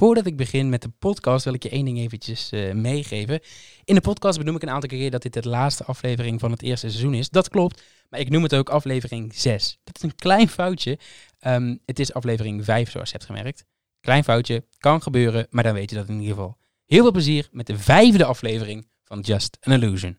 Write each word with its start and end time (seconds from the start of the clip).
Voordat 0.00 0.26
ik 0.26 0.36
begin 0.36 0.68
met 0.68 0.82
de 0.82 0.88
podcast 0.98 1.44
wil 1.44 1.54
ik 1.54 1.62
je 1.62 1.68
één 1.68 1.84
ding 1.84 1.98
eventjes 1.98 2.50
eh, 2.50 2.72
meegeven. 2.72 3.40
In 3.84 3.94
de 3.94 4.00
podcast 4.00 4.38
benoem 4.38 4.56
ik 4.56 4.62
een 4.62 4.70
aantal 4.70 4.88
keer 4.88 5.10
dat 5.10 5.22
dit 5.22 5.32
de 5.32 5.48
laatste 5.48 5.84
aflevering 5.84 6.40
van 6.40 6.50
het 6.50 6.62
eerste 6.62 6.88
seizoen 6.88 7.14
is. 7.14 7.28
Dat 7.28 7.48
klopt, 7.48 7.82
maar 8.08 8.20
ik 8.20 8.30
noem 8.30 8.42
het 8.42 8.54
ook 8.54 8.68
aflevering 8.68 9.34
6. 9.34 9.78
Dat 9.84 9.96
is 9.96 10.02
een 10.02 10.16
klein 10.16 10.48
foutje. 10.48 10.98
Ehm, 11.38 11.76
het 11.84 11.98
is 11.98 12.12
aflevering 12.12 12.64
5 12.64 12.90
zoals 12.90 13.10
je 13.10 13.16
hebt 13.16 13.30
gemerkt. 13.30 13.64
Klein 14.00 14.24
foutje, 14.24 14.64
kan 14.78 15.02
gebeuren, 15.02 15.46
maar 15.50 15.64
dan 15.64 15.74
weet 15.74 15.90
je 15.90 15.96
dat 15.96 16.08
in 16.08 16.20
ieder 16.20 16.34
geval. 16.34 16.56
Heel 16.86 17.02
veel 17.02 17.12
plezier 17.12 17.48
met 17.52 17.66
de 17.66 17.78
vijfde 17.78 18.24
aflevering 18.24 18.86
van 19.04 19.20
Just 19.20 19.58
an 19.60 19.72
Illusion. 19.72 20.18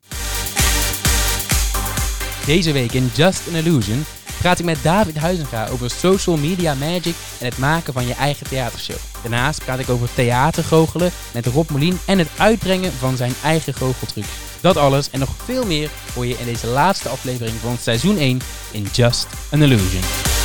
Deze 2.46 2.72
week 2.72 2.92
in 2.92 3.06
Just 3.06 3.48
an 3.48 3.54
Illusion 3.54 4.02
praat 4.42 4.58
ik 4.58 4.64
met 4.64 4.82
David 4.82 5.16
Huizenga 5.16 5.68
over 5.68 5.90
social 5.90 6.36
media 6.36 6.74
magic 6.74 7.14
en 7.38 7.46
het 7.46 7.58
maken 7.58 7.92
van 7.92 8.06
je 8.06 8.14
eigen 8.14 8.46
theatershow. 8.48 8.96
Daarnaast 9.22 9.64
praat 9.64 9.78
ik 9.78 9.88
over 9.88 10.08
theatergoochelen 10.14 11.10
met 11.32 11.46
Rob 11.46 11.70
Molien 11.70 11.98
en 12.06 12.18
het 12.18 12.28
uitbrengen 12.38 12.92
van 12.92 13.16
zijn 13.16 13.32
eigen 13.44 13.74
goocheltrucs. 13.74 14.28
Dat 14.60 14.76
alles 14.76 15.10
en 15.10 15.18
nog 15.18 15.30
veel 15.44 15.66
meer 15.66 15.90
hoor 16.14 16.26
je 16.26 16.38
in 16.38 16.44
deze 16.44 16.66
laatste 16.66 17.08
aflevering 17.08 17.56
van 17.56 17.76
seizoen 17.78 18.18
1 18.18 18.40
in 18.72 18.86
Just 18.92 19.26
an 19.50 19.62
Illusion. 19.62 20.41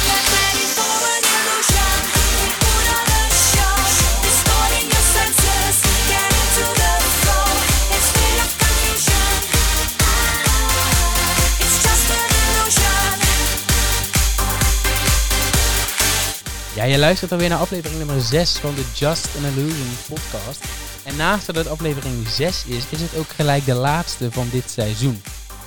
Ja, 16.78 16.84
je 16.84 16.98
luistert 16.98 17.32
alweer 17.32 17.50
naar 17.50 17.60
aflevering 17.60 17.98
nummer 17.98 18.22
6 18.22 18.58
van 18.58 18.76
de 18.76 18.92
Just 18.96 19.38
an 19.38 19.46
Illusion 19.46 19.88
podcast. 20.08 20.66
En 21.06 21.16
naast 21.16 21.46
dat 21.46 21.56
het 21.56 21.68
aflevering 21.68 22.28
6 22.28 22.66
is, 22.66 22.92
is 22.92 23.02
het 23.02 23.18
ook 23.18 23.28
gelijk 23.28 23.66
de 23.66 23.74
laatste 23.74 24.32
van 24.32 24.48
dit 24.52 24.70
seizoen. 24.70 25.22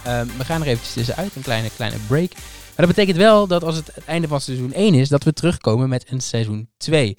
Ehm, 0.04 0.26
we 0.38 0.44
gaan 0.44 0.60
er 0.60 0.66
eventjes 0.66 0.92
tussenuit, 0.92 1.36
een 1.36 1.42
kleine, 1.42 1.70
kleine 1.76 1.96
break. 2.08 2.32
Maar 2.34 2.86
dat 2.86 2.86
betekent 2.86 3.16
wel 3.16 3.46
dat 3.46 3.64
als 3.64 3.76
het 3.76 3.94
het 3.94 4.04
einde 4.04 4.28
van 4.28 4.40
seizoen 4.40 4.72
1 4.72 4.94
is, 4.94 5.08
dat 5.08 5.24
we 5.24 5.32
terugkomen 5.32 5.88
met 5.88 6.10
een 6.10 6.20
seizoen 6.20 6.70
2. 6.76 7.16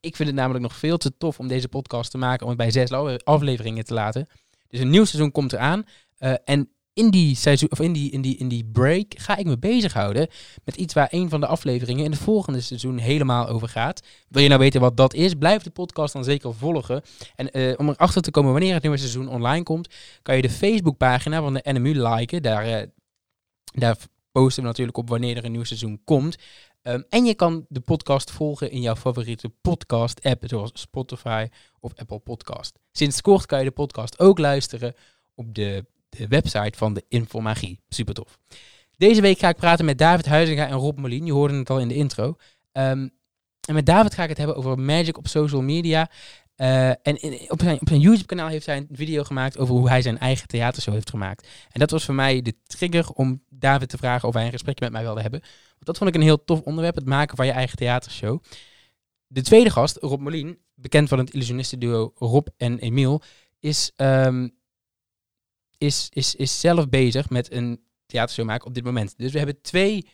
ik 0.00 0.16
vind 0.16 0.28
het 0.28 0.38
namelijk 0.38 0.62
nog 0.62 0.76
veel 0.76 0.96
te 0.96 1.16
tof 1.18 1.38
om 1.38 1.48
deze 1.48 1.68
podcast 1.68 2.10
te 2.10 2.18
maken, 2.18 2.42
om 2.42 2.48
het 2.48 2.58
bij 2.58 2.70
zes 2.70 2.90
afleveringen 3.24 3.84
te 3.84 3.94
laten. 3.94 4.26
Dus 4.68 4.80
een 4.80 4.90
nieuw 4.90 5.04
seizoen 5.04 5.32
komt 5.32 5.52
eraan. 5.52 5.84
Uh, 6.18 6.34
en 6.44 6.70
in 6.94 7.10
die, 7.10 7.36
seizoen, 7.36 7.70
of 7.70 7.80
in, 7.80 7.92
die, 7.92 8.10
in, 8.10 8.20
die, 8.20 8.36
in 8.36 8.48
die 8.48 8.64
break 8.64 9.06
ga 9.16 9.36
ik 9.36 9.46
me 9.46 9.58
bezighouden 9.58 10.28
met 10.64 10.76
iets 10.76 10.94
waar 10.94 11.08
een 11.10 11.28
van 11.28 11.40
de 11.40 11.46
afleveringen 11.46 12.04
in 12.04 12.10
het 12.10 12.20
volgende 12.20 12.60
seizoen 12.60 12.98
helemaal 12.98 13.48
over 13.48 13.68
gaat. 13.68 14.02
Wil 14.28 14.42
je 14.42 14.48
nou 14.48 14.60
weten 14.60 14.80
wat 14.80 14.96
dat 14.96 15.14
is? 15.14 15.34
Blijf 15.34 15.62
de 15.62 15.70
podcast 15.70 16.12
dan 16.12 16.24
zeker 16.24 16.54
volgen. 16.54 17.02
En 17.36 17.58
uh, 17.58 17.74
om 17.76 17.88
erachter 17.88 18.22
te 18.22 18.30
komen 18.30 18.52
wanneer 18.52 18.72
het 18.72 18.82
nieuwe 18.82 18.96
seizoen 18.96 19.28
online 19.28 19.62
komt, 19.62 19.94
kan 20.22 20.36
je 20.36 20.42
de 20.42 20.50
Facebookpagina 20.50 21.40
van 21.40 21.54
de 21.54 21.72
NMU 21.72 22.08
liken. 22.08 22.42
Daar, 22.42 22.68
uh, 22.68 22.82
daar 23.64 23.96
posten 24.32 24.62
we 24.62 24.68
natuurlijk 24.68 24.96
op 24.96 25.08
wanneer 25.08 25.36
er 25.36 25.44
een 25.44 25.52
nieuw 25.52 25.64
seizoen 25.64 26.00
komt. 26.04 26.36
Um, 26.82 27.04
en 27.08 27.24
je 27.24 27.34
kan 27.34 27.66
de 27.68 27.80
podcast 27.80 28.30
volgen 28.30 28.70
in 28.70 28.80
jouw 28.80 28.96
favoriete 28.96 29.48
podcast-app, 29.48 30.42
zoals 30.46 30.70
Spotify 30.74 31.48
of 31.80 31.92
Apple 31.96 32.18
Podcast. 32.18 32.78
Sinds 32.92 33.20
kort 33.20 33.46
kan 33.46 33.58
je 33.58 33.64
de 33.64 33.70
podcast 33.70 34.18
ook 34.18 34.38
luisteren 34.38 34.94
op 35.34 35.54
de 35.54 35.84
de 36.16 36.28
website 36.28 36.78
van 36.78 36.94
de 36.94 37.04
Infomagie. 37.08 37.80
Super 37.88 38.14
tof. 38.14 38.38
Deze 38.96 39.20
week 39.20 39.38
ga 39.38 39.48
ik 39.48 39.56
praten 39.56 39.84
met 39.84 39.98
David 39.98 40.26
Huizinga 40.26 40.66
en 40.66 40.76
Rob 40.76 40.98
Molien. 40.98 41.26
Je 41.26 41.32
hoorde 41.32 41.54
het 41.56 41.70
al 41.70 41.80
in 41.80 41.88
de 41.88 41.94
intro. 41.94 42.36
Um, 42.72 43.10
en 43.68 43.74
met 43.74 43.86
David 43.86 44.14
ga 44.14 44.22
ik 44.22 44.28
het 44.28 44.38
hebben 44.38 44.56
over 44.56 44.78
magic 44.78 45.18
op 45.18 45.28
social 45.28 45.62
media. 45.62 46.10
Uh, 46.56 46.88
en 46.88 47.18
op 47.48 47.60
zijn, 47.60 47.80
op 47.80 47.88
zijn 47.88 48.00
YouTube-kanaal 48.00 48.48
heeft 48.48 48.66
hij 48.66 48.76
een 48.76 48.88
video 48.90 49.24
gemaakt 49.24 49.58
over 49.58 49.74
hoe 49.74 49.88
hij 49.88 50.02
zijn 50.02 50.18
eigen 50.18 50.48
theatershow 50.48 50.94
heeft 50.94 51.10
gemaakt. 51.10 51.48
En 51.70 51.80
dat 51.80 51.90
was 51.90 52.04
voor 52.04 52.14
mij 52.14 52.42
de 52.42 52.54
trigger 52.62 53.10
om 53.10 53.42
David 53.48 53.88
te 53.88 53.96
vragen 53.96 54.28
of 54.28 54.34
hij 54.34 54.44
een 54.44 54.50
gesprekje 54.50 54.84
met 54.84 54.92
mij 54.92 55.02
wilde 55.02 55.20
hebben. 55.20 55.40
Want 55.40 55.84
dat 55.84 55.98
vond 55.98 56.10
ik 56.10 56.16
een 56.16 56.22
heel 56.22 56.44
tof 56.44 56.60
onderwerp, 56.60 56.94
het 56.94 57.06
maken 57.06 57.36
van 57.36 57.46
je 57.46 57.52
eigen 57.52 57.76
theatershow. 57.76 58.42
De 59.26 59.42
tweede 59.42 59.70
gast, 59.70 59.96
Rob 59.96 60.20
Molien, 60.20 60.58
bekend 60.74 61.08
van 61.08 61.18
het 61.18 61.30
illusionistenduo 61.30 62.12
Rob 62.14 62.46
en 62.56 62.78
Emiel, 62.78 63.22
is 63.60 63.92
um, 63.96 64.54
is, 65.84 66.34
is, 66.36 66.60
zelf 66.60 66.88
bezig 66.88 67.30
met 67.30 67.52
een 67.52 67.80
theatershow 68.06 68.46
maken 68.46 68.66
op 68.66 68.74
dit 68.74 68.84
moment. 68.84 69.14
Dus 69.16 69.32
we 69.32 69.38
hebben 69.38 69.60
twee, 69.60 70.08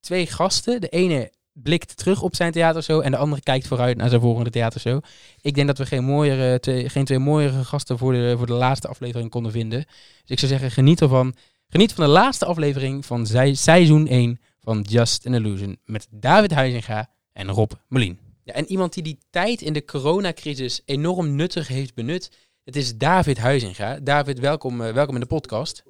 twee 0.00 0.26
gasten. 0.26 0.80
De 0.80 0.88
ene 0.88 1.32
blikt 1.52 1.96
terug 1.96 2.22
op 2.22 2.34
zijn 2.34 2.52
theatershow 2.52 3.00
en 3.04 3.10
de 3.10 3.16
andere 3.16 3.42
kijkt 3.42 3.66
vooruit 3.66 3.96
naar 3.96 4.08
zijn 4.08 4.20
volgende 4.20 4.50
theatershow. 4.50 5.02
Ik 5.40 5.54
denk 5.54 5.66
dat 5.66 5.78
we 5.78 5.86
geen, 5.86 6.60
twee, 6.60 6.88
geen 6.88 7.04
twee 7.04 7.18
mooiere 7.18 7.64
gasten 7.64 7.98
voor 7.98 8.12
de, 8.12 8.34
voor 8.36 8.46
de 8.46 8.52
laatste 8.52 8.88
aflevering 8.88 9.30
konden 9.30 9.52
vinden. 9.52 9.84
Dus 10.20 10.30
ik 10.30 10.38
zou 10.38 10.50
zeggen, 10.50 10.70
geniet 10.70 11.00
ervan. 11.00 11.34
Geniet 11.68 11.92
van 11.92 12.04
de 12.04 12.10
laatste 12.10 12.44
aflevering 12.44 13.06
van 13.06 13.26
seizoen 13.52 14.06
1 14.06 14.40
van 14.60 14.80
Just 14.80 15.26
an 15.26 15.34
Illusion 15.34 15.78
met 15.84 16.06
David 16.10 16.52
Huizinga 16.52 17.10
en 17.32 17.48
Rob 17.48 17.72
Molien. 17.88 18.18
Ja, 18.44 18.52
en 18.52 18.66
iemand 18.66 18.94
die 18.94 19.02
die 19.02 19.18
tijd 19.30 19.62
in 19.62 19.72
de 19.72 19.84
coronacrisis 19.84 20.82
enorm 20.84 21.34
nuttig 21.34 21.68
heeft 21.68 21.94
benut, 21.94 22.30
het 22.66 22.76
is 22.76 22.96
David 22.96 23.38
Huizinga. 23.38 24.00
David, 24.00 24.38
welkom, 24.38 24.80
uh, 24.80 24.92
welkom 24.92 25.14
in 25.14 25.20
de 25.20 25.26
podcast. 25.26 25.84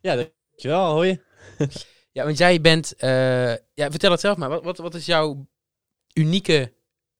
Ja, 0.00 0.14
dankjewel. 0.14 0.90
Hoi. 0.90 1.20
ja, 2.16 2.24
want 2.24 2.38
jij 2.38 2.60
bent... 2.60 2.94
Uh, 2.98 3.50
ja, 3.54 3.90
vertel 3.90 4.10
het 4.10 4.20
zelf 4.20 4.36
maar. 4.36 4.48
Wat, 4.48 4.64
wat, 4.64 4.78
wat 4.78 4.94
is 4.94 5.06
jouw 5.06 5.48
unieke 6.14 6.72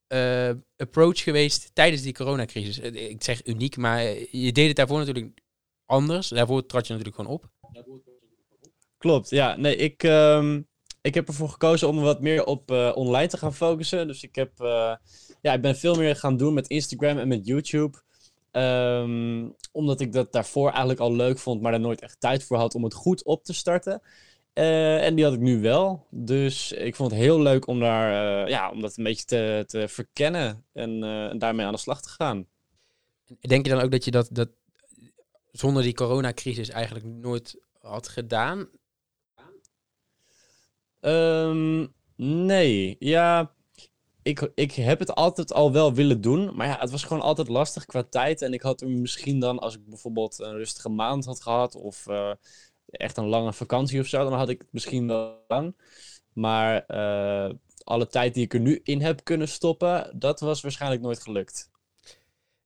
uh, 0.08 0.50
approach 0.76 1.22
geweest 1.22 1.70
tijdens 1.74 2.02
die 2.02 2.12
coronacrisis? 2.12 2.78
Ik 2.78 3.24
zeg 3.24 3.46
uniek, 3.46 3.76
maar 3.76 4.02
je 4.30 4.52
deed 4.52 4.66
het 4.66 4.76
daarvoor 4.76 4.98
natuurlijk 4.98 5.40
anders. 5.86 6.28
Daarvoor 6.28 6.66
trad 6.66 6.86
je 6.86 6.92
natuurlijk 6.92 7.20
gewoon 7.20 7.34
op. 7.34 7.50
Klopt, 8.98 9.30
ja. 9.30 9.56
Nee, 9.56 9.76
ik, 9.76 10.02
um, 10.02 10.68
ik 11.00 11.14
heb 11.14 11.28
ervoor 11.28 11.48
gekozen 11.48 11.88
om 11.88 12.00
wat 12.00 12.20
meer 12.20 12.44
op 12.44 12.70
online 12.94 13.28
te 13.28 13.38
gaan 13.38 13.54
focussen. 13.54 14.06
Dus 14.06 14.22
ik, 14.22 14.34
heb, 14.34 14.52
ja, 15.40 15.52
ik 15.52 15.60
ben 15.60 15.76
veel 15.76 15.94
meer 15.94 16.16
gaan 16.16 16.36
doen 16.36 16.54
met 16.54 16.68
Instagram 16.68 17.18
en 17.18 17.28
met 17.28 17.46
YouTube. 17.46 18.06
Um, 18.52 19.54
omdat 19.72 20.00
ik 20.00 20.12
dat 20.12 20.32
daarvoor 20.32 20.68
eigenlijk 20.68 21.00
al 21.00 21.12
leuk 21.12 21.38
vond, 21.38 21.60
maar 21.60 21.72
er 21.72 21.80
nooit 21.80 22.00
echt 22.00 22.20
tijd 22.20 22.44
voor 22.44 22.56
had 22.56 22.74
om 22.74 22.84
het 22.84 22.94
goed 22.94 23.24
op 23.24 23.44
te 23.44 23.52
starten. 23.52 24.02
Uh, 24.54 25.04
en 25.04 25.14
die 25.14 25.24
had 25.24 25.34
ik 25.34 25.40
nu 25.40 25.60
wel. 25.60 26.06
Dus 26.10 26.72
ik 26.72 26.96
vond 26.96 27.10
het 27.10 27.20
heel 27.20 27.40
leuk 27.40 27.66
om, 27.66 27.80
daar, 27.80 28.44
uh, 28.44 28.50
ja, 28.50 28.70
om 28.70 28.80
dat 28.80 28.96
een 28.96 29.04
beetje 29.04 29.24
te, 29.24 29.64
te 29.66 29.88
verkennen 29.88 30.64
en, 30.72 30.90
uh, 31.02 31.26
en, 31.26 31.38
daarmee 31.38 31.66
aan 31.66 31.72
de 31.72 31.78
slag 31.78 32.02
te 32.02 32.08
gaan. 32.08 32.46
Denk 33.40 33.66
je 33.66 33.72
dan 33.72 33.82
ook 33.82 33.90
dat 33.90 34.04
je 34.04 34.10
dat, 34.10 34.28
dat 34.32 34.48
zonder 35.52 35.82
die 35.82 35.94
coronacrisis 35.94 36.68
eigenlijk 36.68 37.06
nooit 37.06 37.60
had 37.80 38.08
gedaan? 38.08 38.68
Um, 41.00 41.94
nee, 42.16 42.96
ja 42.98 43.52
ik, 44.28 44.50
ik 44.54 44.72
heb 44.72 44.98
het 44.98 45.14
altijd 45.14 45.52
al 45.52 45.72
wel 45.72 45.94
willen 45.94 46.20
doen. 46.20 46.56
Maar 46.56 46.66
ja, 46.66 46.78
het 46.78 46.90
was 46.90 47.04
gewoon 47.04 47.22
altijd 47.22 47.48
lastig 47.48 47.86
qua 47.86 48.02
tijd. 48.02 48.42
En 48.42 48.52
ik 48.52 48.62
had 48.62 48.80
er 48.80 48.88
misschien 48.88 49.40
dan, 49.40 49.58
als 49.58 49.74
ik 49.74 49.86
bijvoorbeeld 49.86 50.38
een 50.38 50.56
rustige 50.56 50.88
maand 50.88 51.24
had 51.24 51.42
gehad. 51.42 51.74
Of 51.74 52.06
uh, 52.08 52.32
echt 52.86 53.16
een 53.16 53.26
lange 53.26 53.52
vakantie 53.52 54.00
of 54.00 54.06
zo. 54.06 54.24
Dan 54.24 54.38
had 54.38 54.48
ik 54.48 54.58
het 54.58 54.72
misschien 54.72 55.06
wel 55.06 55.44
lang. 55.48 55.76
Maar 56.32 56.84
uh, 56.88 57.54
alle 57.84 58.06
tijd 58.06 58.34
die 58.34 58.44
ik 58.44 58.54
er 58.54 58.60
nu 58.60 58.80
in 58.82 59.02
heb 59.02 59.24
kunnen 59.24 59.48
stoppen. 59.48 60.12
Dat 60.18 60.40
was 60.40 60.60
waarschijnlijk 60.60 61.02
nooit 61.02 61.22
gelukt. 61.22 61.70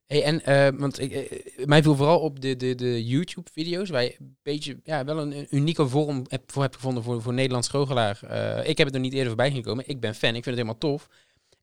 Hey, 0.07 0.23
en, 0.23 0.43
uh, 0.75 0.81
want 0.81 1.01
ik, 1.01 1.43
mij 1.67 1.83
viel 1.83 1.97
vooral 1.97 2.21
op 2.21 2.41
de, 2.41 2.57
de, 2.57 2.75
de 2.75 3.05
YouTube-video's, 3.05 3.91
waar 3.91 4.03
een 4.03 4.37
beetje, 4.43 4.81
ja, 4.85 5.05
wel 5.05 5.19
een, 5.19 5.47
unieke 5.51 5.89
vorm 5.89 6.25
heb, 6.29 6.53
voor 6.53 6.63
hebt 6.63 6.75
gevonden 6.75 7.03
voor, 7.03 7.23
voor 7.23 7.33
Nederlands 7.33 7.69
goochelaar. 7.69 8.25
ik 8.67 8.79
heb 8.79 8.87
het 8.87 8.95
er 8.95 9.03
niet 9.03 9.13
eerder 9.13 9.27
voorbij 9.27 9.51
gekomen. 9.51 9.89
Ik 9.89 10.01
ben 10.01 10.15
fan, 10.15 10.29
ik 10.29 10.45
vind 10.45 10.45
het 10.45 10.55
helemaal 10.55 10.79
tof. 10.79 11.09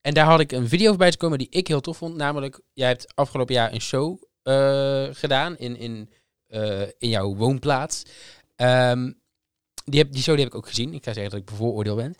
En 0.01 0.13
daar 0.13 0.25
had 0.25 0.39
ik 0.39 0.51
een 0.51 0.67
video 0.67 0.89
voorbij 0.89 1.11
te 1.11 1.17
komen 1.17 1.37
die 1.37 1.49
ik 1.49 1.67
heel 1.67 1.81
tof 1.81 1.97
vond. 1.97 2.15
Namelijk, 2.15 2.61
jij 2.73 2.87
hebt 2.87 3.15
afgelopen 3.15 3.53
jaar 3.55 3.73
een 3.73 3.81
show 3.81 4.23
uh, 4.43 5.07
gedaan 5.11 5.57
in, 5.57 5.77
in, 5.77 6.09
uh, 6.47 6.81
in 6.81 7.09
jouw 7.09 7.35
woonplaats. 7.35 8.03
Um, 8.55 9.21
die, 9.85 10.09
die 10.09 10.21
show 10.21 10.35
die 10.35 10.43
heb 10.43 10.53
ik 10.53 10.59
ook 10.59 10.67
gezien. 10.67 10.93
Ik 10.93 11.03
ga 11.03 11.13
zeggen 11.13 11.31
dat 11.31 11.39
ik 11.39 11.45
bevooroordeel 11.45 11.95
ben. 11.95 12.15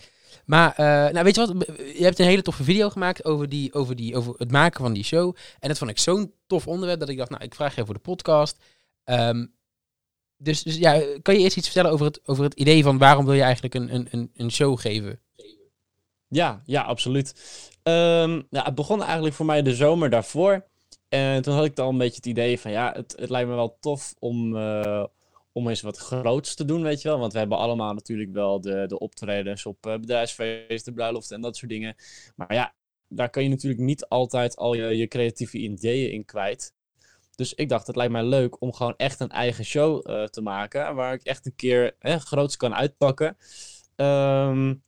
Maar, 0.46 0.72
uh, 0.72 1.14
nou 1.14 1.24
weet 1.24 1.36
je 1.36 1.46
wat? 1.46 1.66
Je 1.78 2.04
hebt 2.04 2.20
een 2.20 2.26
hele 2.26 2.42
toffe 2.42 2.64
video 2.64 2.90
gemaakt 2.90 3.26
over, 3.26 3.50
die, 3.50 3.74
over, 3.74 3.96
die, 3.96 4.16
over 4.16 4.34
het 4.38 4.52
maken 4.52 4.82
van 4.82 4.94
die 4.94 5.04
show. 5.04 5.36
En 5.60 5.68
dat 5.68 5.78
vond 5.78 5.90
ik 5.90 6.00
zo'n 6.00 6.34
tof 6.48 6.68
onderwerp 6.68 7.00
dat 7.00 7.10
ik 7.10 7.18
dacht, 7.18 7.30
nou, 7.30 7.44
ik 7.44 7.56
vraag 7.56 7.76
je 7.76 7.86
voor 7.86 7.94
de 7.94 8.00
podcast. 8.00 8.64
Um, 9.06 9.54
dus, 10.38 10.64
dus 10.64 10.76
ja, 10.76 11.04
kan 11.22 11.36
je 11.36 11.40
eerst 11.40 11.58
iets 11.58 11.68
vertellen 11.68 11.92
over 11.92 12.06
het, 12.06 12.20
over 12.26 12.44
het 12.44 12.54
idee 12.54 12.84
van 12.84 12.98
waarom 12.98 13.26
wil 13.26 13.34
je 13.34 13.42
eigenlijk 13.42 13.74
een, 13.74 14.08
een, 14.12 14.32
een 14.36 14.52
show 14.52 14.80
geven? 14.80 15.20
Ja, 16.30 16.62
ja, 16.66 16.82
absoluut. 16.82 17.34
Um, 17.84 18.48
nou, 18.50 18.66
het 18.66 18.76
begon 18.76 19.04
eigenlijk 19.04 19.36
voor 19.36 19.46
mij 19.46 19.62
de 19.62 19.76
zomer 19.76 20.10
daarvoor. 20.10 20.66
En 21.10 21.42
toen 21.42 21.54
had 21.54 21.66
ik 21.66 21.80
al 21.80 21.90
een 21.90 21.98
beetje 21.98 22.16
het 22.16 22.26
idee 22.26 22.60
van 22.60 22.72
ja, 22.72 22.94
het, 22.96 23.16
het 23.20 23.30
lijkt 23.30 23.50
me 23.50 23.56
wel 23.56 23.78
tof 23.80 24.14
om, 24.20 24.56
uh, 24.56 25.06
om 25.52 25.68
eens 25.68 25.82
wat 25.82 25.98
groots 25.98 26.56
te 26.56 26.66
doen, 26.66 26.82
weet 26.82 27.02
je 27.02 27.08
wel. 27.08 27.20
Want 27.20 27.34
we 27.34 27.40
hebben 27.40 27.58
allemaal 27.58 27.94
natuurlijk 27.94 28.32
wel 28.32 28.62
de, 28.62 28.86
de 28.88 29.00
optredens 29.00 29.66
op 29.66 29.86
uh, 29.86 29.94
bedrijfsfeesten, 29.94 30.94
bruiloften 30.94 31.36
en 31.36 31.42
dat 31.42 31.58
soort 31.58 31.72
dingen. 31.72 31.96
Maar 32.36 32.54
ja, 32.54 32.74
daar 33.08 33.30
kan 33.30 33.44
je 33.44 33.50
natuurlijk 33.50 33.82
niet 33.82 34.08
altijd 34.08 34.56
al 34.56 34.74
je, 34.74 34.98
je 34.98 35.08
creatieve 35.08 35.58
ideeën 35.58 36.12
in 36.12 36.26
kwijt. 36.26 36.74
Dus 37.36 37.54
ik 37.54 37.70
dacht, 37.70 37.88
het 37.88 37.96
lijkt 37.96 38.12
mij 38.12 38.24
leuk 38.24 38.62
om 38.62 38.74
gewoon 38.74 38.94
echt 38.98 39.20
een 39.20 39.30
eigen 39.30 39.66
show 39.66 40.10
uh, 40.10 40.24
te 40.24 40.42
maken. 40.42 40.96
Waar 40.96 41.14
ik 41.14 41.24
echt 41.24 41.46
een 41.46 41.56
keer 41.56 41.96
hè, 42.00 42.20
groots 42.20 42.58
kan 42.58 42.76
uitpakken. 42.76 43.38
Um, 43.96 44.84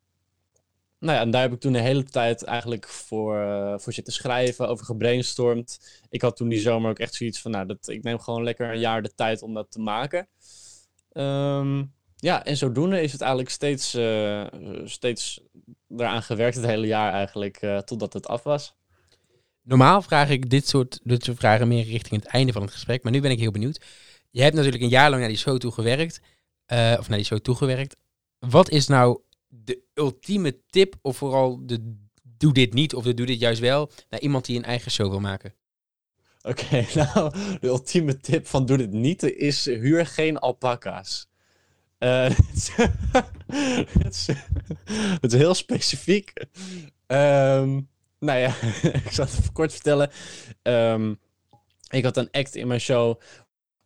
nou 1.02 1.18
ja, 1.18 1.20
en 1.20 1.32
daar 1.32 1.42
heb 1.42 1.54
ik 1.54 1.60
toen 1.60 1.74
de 1.74 1.82
hele 1.82 2.04
tijd 2.04 2.44
eigenlijk 2.44 2.88
voor, 2.88 3.36
uh, 3.36 3.74
voor 3.78 3.94
zitten 3.94 4.14
schrijven, 4.14 4.68
over 4.68 4.86
gebrainstormd. 4.86 6.02
Ik 6.10 6.22
had 6.22 6.36
toen 6.36 6.50
die 6.50 6.60
zomer 6.60 6.90
ook 6.90 7.00
echt 7.00 7.16
zoiets 7.16 7.42
van, 7.42 7.52
nou, 7.52 7.66
dat, 7.66 7.88
ik 7.88 8.04
neem 8.04 8.20
gewoon 8.20 8.44
lekker 8.44 8.72
een 8.72 8.80
jaar 8.80 9.02
de 9.02 9.14
tijd 9.16 9.42
om 9.42 9.54
dat 9.54 9.72
te 9.72 9.80
maken. 9.80 10.28
Um, 11.14 11.94
ja, 12.16 12.46
en 12.46 12.58
zodoende 12.58 13.02
is 13.02 13.12
het 13.12 13.22
eigenlijk 13.22 13.52
steeds, 13.52 13.96
uh, 13.96 14.46
steeds 14.84 15.42
eraan 15.98 16.24
gewerkt 16.24 16.56
het 16.56 16.66
hele 16.66 16.88
jaar 16.88 17.14
eigenlijk, 17.14 17.62
uh, 17.62 17.78
totdat 17.78 18.14
het 18.14 18.28
af 18.28 18.44
was. 18.44 18.76
Normaal 19.62 20.02
vraag 20.02 20.30
ik 20.30 20.50
dit 20.50 20.68
soort, 20.68 21.00
dit 21.04 21.24
soort 21.24 21.38
vragen 21.38 21.68
meer 21.68 21.86
richting 21.86 22.22
het 22.22 22.32
einde 22.32 22.54
van 22.54 22.62
het 22.62 22.72
gesprek, 22.72 23.04
maar 23.04 23.12
nu 23.12 23.22
ben 23.22 23.32
ik 23.32 23.40
heel 23.40 23.52
benieuwd. 23.52 23.82
Je 24.30 24.42
hebt 24.42 24.56
natuurlijk 24.56 24.84
een 24.84 24.90
jaar 24.90 25.10
lang 25.10 25.22
naar 25.22 25.30
die 25.30 25.40
show 25.40 25.58
toegewerkt, 25.58 26.22
uh, 26.68 26.96
of 27.00 27.08
naar 27.08 27.18
die 27.18 27.28
show 27.28 27.40
toegewerkt. 27.40 27.96
Wat 28.40 28.70
is 28.70 28.88
nou 28.88 29.22
de 29.54 29.82
ultieme 29.94 30.62
tip, 30.70 30.96
of 31.02 31.18
vooral 31.18 31.66
de 31.66 31.98
doe 32.24 32.54
dit 32.54 32.74
niet 32.74 32.96
of 32.96 33.04
de 33.04 33.14
doe 33.14 33.26
dit 33.26 33.40
juist 33.40 33.60
wel, 33.60 33.92
naar 34.10 34.20
iemand 34.20 34.46
die 34.46 34.58
een 34.58 34.64
eigen 34.64 34.92
show 34.92 35.10
wil 35.10 35.20
maken? 35.20 35.54
Oké, 36.42 36.86
nou, 37.14 37.32
de 37.60 37.68
ultieme 37.68 38.18
tip 38.18 38.48
van 38.48 38.66
doe 38.66 38.78
dit 38.78 38.92
niet 38.92 39.24
is 39.24 39.66
huur 39.66 40.06
geen 40.06 40.40
alpaca's. 40.40 41.26
Uh, 42.04 42.24
het, 42.30 44.14
is, 44.14 44.28
het, 45.22 45.34
is, 45.34 45.40
heel 45.40 45.54
specifiek. 45.54 46.34
Um, 47.08 47.90
nou 48.20 48.40
ja, 48.40 48.56
ik 48.82 49.12
zal 49.12 49.26
het 49.26 49.52
kort 49.52 49.72
vertellen. 49.72 50.12
Um, 50.64 51.20
ik 51.90 52.04
had 52.04 52.18
een 52.18 52.32
act 52.32 52.56
in 52.56 52.68
mijn 52.68 52.80
show 52.80 53.22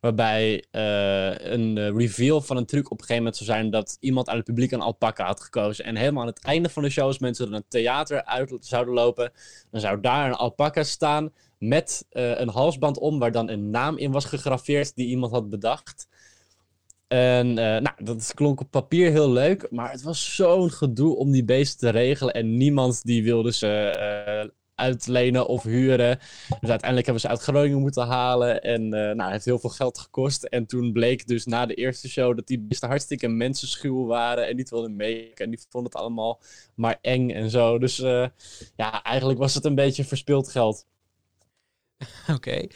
waarbij 0.05 0.65
uh, 0.71 1.51
een 1.51 1.97
reveal 1.97 2.41
van 2.41 2.57
een 2.57 2.65
truc 2.65 2.85
op 2.85 2.91
een 2.91 3.05
gegeven 3.05 3.23
moment 3.23 3.35
zou 3.35 3.49
zijn 3.49 3.69
dat 3.69 3.97
iemand 3.99 4.29
aan 4.29 4.35
het 4.35 4.45
publiek 4.45 4.71
een 4.71 4.81
alpaca 4.81 5.25
had 5.25 5.41
gekozen. 5.41 5.85
En 5.85 5.95
helemaal 5.95 6.21
aan 6.21 6.29
het 6.29 6.43
einde 6.43 6.69
van 6.69 6.83
de 6.83 6.89
show, 6.89 7.05
als 7.05 7.19
mensen 7.19 7.47
er 7.47 7.53
een 7.53 7.65
theater 7.67 8.25
uit 8.25 8.57
zouden 8.59 8.93
lopen, 8.93 9.31
dan 9.71 9.81
zou 9.81 10.01
daar 10.01 10.27
een 10.27 10.33
alpaca 10.33 10.83
staan 10.83 11.33
met 11.59 12.05
uh, 12.11 12.39
een 12.39 12.49
halsband 12.49 12.97
om 12.99 13.19
waar 13.19 13.31
dan 13.31 13.49
een 13.49 13.69
naam 13.69 13.97
in 13.97 14.11
was 14.11 14.25
gegraveerd 14.25 14.95
die 14.95 15.07
iemand 15.07 15.31
had 15.31 15.49
bedacht. 15.49 16.07
En 17.07 17.53
nou, 17.53 18.03
dat 18.03 18.33
klonk 18.33 18.59
op 18.59 18.71
papier 18.71 19.11
heel 19.11 19.31
leuk, 19.31 19.67
maar 19.71 19.91
het 19.91 20.01
was 20.01 20.35
zo'n 20.35 20.71
gedoe 20.71 21.15
om 21.15 21.31
die 21.31 21.45
beesten 21.45 21.79
te 21.79 21.89
regelen. 21.89 22.33
En 22.33 22.57
niemand 22.57 23.03
die 23.03 23.23
wilde 23.23 23.53
ze 23.53 24.51
uitlenen 24.75 25.47
of 25.47 25.63
huren. 25.63 26.19
Dus 26.59 26.69
uiteindelijk 26.69 27.05
hebben 27.05 27.19
ze 27.19 27.27
uit 27.27 27.41
Groningen 27.41 27.79
moeten 27.79 28.07
halen. 28.07 28.61
En 28.61 28.81
uh, 28.81 28.89
nou, 28.89 29.21
het 29.21 29.31
heeft 29.31 29.45
heel 29.45 29.59
veel 29.59 29.69
geld 29.69 29.97
gekost. 29.97 30.43
En 30.43 30.65
toen 30.65 30.91
bleek 30.91 31.27
dus 31.27 31.45
na 31.45 31.65
de 31.65 31.73
eerste 31.73 32.09
show 32.09 32.35
dat 32.35 32.47
die 32.47 32.59
beesten 32.59 32.89
hartstikke 32.89 33.27
mensenschuw 33.27 34.05
waren. 34.05 34.47
En 34.47 34.55
niet 34.55 34.69
wilden 34.69 34.95
mee. 34.95 35.33
En 35.33 35.49
die 35.49 35.65
vonden 35.69 35.91
het 35.91 36.01
allemaal 36.01 36.41
maar 36.75 36.97
eng 37.01 37.29
en 37.29 37.49
zo. 37.49 37.79
Dus 37.79 37.97
ja, 38.75 39.03
eigenlijk 39.03 39.39
was 39.39 39.53
het 39.53 39.65
een 39.65 39.75
beetje 39.75 40.05
verspild 40.05 40.49
geld. 40.49 40.85
Oké. 42.27 42.33
Okay 42.33 42.69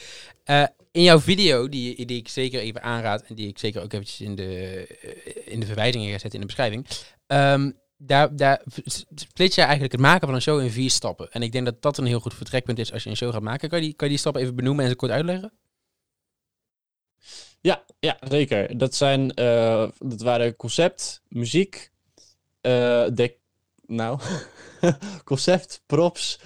in 0.92 1.04
jouw 1.04 1.20
video, 1.20 1.70
die, 1.70 2.06
die 2.06 2.18
ik 2.18 2.28
zeker 2.28 2.60
even 2.60 2.82
aanraad 2.82 3.22
en 3.22 3.36
die 3.36 3.48
ik 3.48 3.58
zeker 3.58 3.82
ook 3.82 3.94
eventjes 3.94 4.22
in 4.22 4.36
de, 4.36 4.88
eh, 5.02 5.54
in 5.54 5.60
de 5.60 5.66
verwijzingen 5.66 6.12
ga 6.12 6.18
zetten 6.18 6.40
in 6.40 6.48
de 6.48 6.54
beschrijving. 6.54 6.86
Um, 7.28 7.80
daar, 8.02 8.36
daar 8.36 8.62
split 9.16 9.56
je 9.56 9.62
eigenlijk 9.62 9.92
het 9.92 10.02
maken 10.02 10.28
van 10.28 10.36
een 10.36 10.42
show 10.42 10.62
in 10.62 10.72
vier 10.72 10.90
stappen. 10.90 11.32
En 11.32 11.42
ik 11.42 11.52
denk 11.52 11.66
dat 11.66 11.82
dat 11.82 11.98
een 11.98 12.06
heel 12.06 12.20
goed 12.20 12.34
vertrekpunt 12.34 12.80
is 12.80 12.94
als 12.94 13.04
je 13.04 13.10
een 13.10 13.16
show 13.16 13.34
gaat 13.34 13.42
maken. 13.42 13.70
Kan 13.70 13.80
je 13.80 13.86
die, 13.86 13.94
kan 13.94 14.08
je 14.08 14.14
die 14.14 14.22
stappen 14.22 14.42
even 14.42 14.56
benoemen 14.56 14.84
en 14.84 14.90
ze 14.90 14.96
kort 14.96 15.12
uitleggen? 15.12 15.54
Ja, 17.62 17.84
ja 18.00 18.18
zeker. 18.28 18.78
Dat, 18.78 18.96
zijn, 18.96 19.42
uh, 19.42 19.90
dat 19.98 20.22
waren 20.22 20.56
concept, 20.56 21.22
muziek, 21.28 21.92
uh, 22.62 23.08
nou, 23.86 24.20
concept, 25.24 25.82
props, 25.86 26.40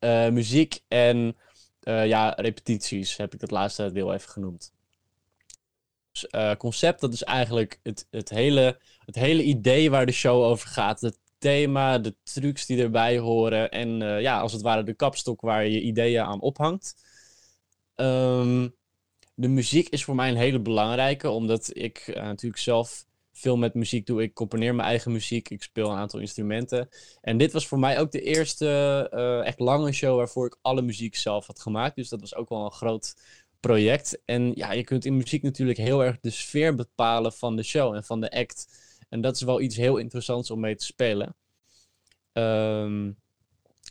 uh, 0.00 0.28
muziek 0.28 0.80
en 0.88 1.36
ja, 1.82 2.30
repetities 2.36 3.16
heb 3.16 3.34
ik 3.34 3.40
het 3.40 3.50
laatste 3.50 3.92
deel 3.92 4.14
even 4.14 4.30
genoemd. 4.30 4.72
Uh, 6.30 6.54
concept, 6.54 7.00
dat 7.00 7.12
is 7.12 7.22
eigenlijk 7.22 7.80
het, 7.82 8.06
het, 8.10 8.28
hele, 8.28 8.80
het 9.04 9.14
hele 9.14 9.42
idee 9.42 9.90
waar 9.90 10.06
de 10.06 10.12
show 10.12 10.42
over 10.42 10.68
gaat. 10.68 11.00
Het 11.00 11.18
thema, 11.38 11.98
de 11.98 12.14
trucs 12.22 12.66
die 12.66 12.82
erbij 12.82 13.18
horen. 13.18 13.70
En 13.70 14.00
uh, 14.00 14.20
ja, 14.20 14.40
als 14.40 14.52
het 14.52 14.62
ware 14.62 14.82
de 14.82 14.94
kapstok 14.94 15.40
waar 15.40 15.66
je 15.66 15.80
ideeën 15.80 16.22
aan 16.22 16.40
ophangt. 16.40 16.94
Um, 17.96 18.74
de 19.34 19.48
muziek 19.48 19.88
is 19.88 20.04
voor 20.04 20.14
mij 20.14 20.28
een 20.28 20.36
hele 20.36 20.60
belangrijke, 20.60 21.30
omdat 21.30 21.70
ik 21.72 22.10
natuurlijk 22.14 22.62
zelf 22.62 23.04
veel 23.32 23.56
met 23.56 23.74
muziek 23.74 24.06
doe. 24.06 24.22
Ik 24.22 24.34
componeer 24.34 24.74
mijn 24.74 24.88
eigen 24.88 25.12
muziek. 25.12 25.50
Ik 25.50 25.62
speel 25.62 25.90
een 25.90 25.98
aantal 25.98 26.20
instrumenten. 26.20 26.88
En 27.20 27.38
dit 27.38 27.52
was 27.52 27.66
voor 27.66 27.78
mij 27.78 28.00
ook 28.00 28.12
de 28.12 28.22
eerste 28.22 28.68
echt 29.44 29.58
lange 29.58 29.92
show 29.92 30.16
waarvoor 30.16 30.46
ik 30.46 30.58
alle 30.62 30.82
muziek 30.82 31.16
zelf 31.16 31.46
had 31.46 31.60
gemaakt. 31.60 31.96
Dus 31.96 32.08
dat 32.08 32.20
was 32.20 32.34
ook 32.34 32.48
wel 32.48 32.64
een 32.64 32.70
groot 32.70 33.14
project. 33.60 34.22
En 34.24 34.52
ja, 34.54 34.72
je 34.72 34.84
kunt 34.84 35.04
in 35.04 35.16
muziek 35.16 35.42
natuurlijk 35.42 35.78
heel 35.78 36.04
erg 36.04 36.20
de 36.20 36.30
sfeer 36.30 36.74
bepalen 36.74 37.32
van 37.32 37.56
de 37.56 37.62
show 37.62 37.94
en 37.94 38.04
van 38.04 38.20
de 38.20 38.30
act. 38.30 38.66
En 39.08 39.20
dat 39.20 39.34
is 39.34 39.42
wel 39.42 39.60
iets 39.60 39.76
heel 39.76 39.96
interessants 39.96 40.50
om 40.50 40.60
mee 40.60 40.76
te 40.76 40.84
spelen. 40.84 41.36
Um, 42.32 43.18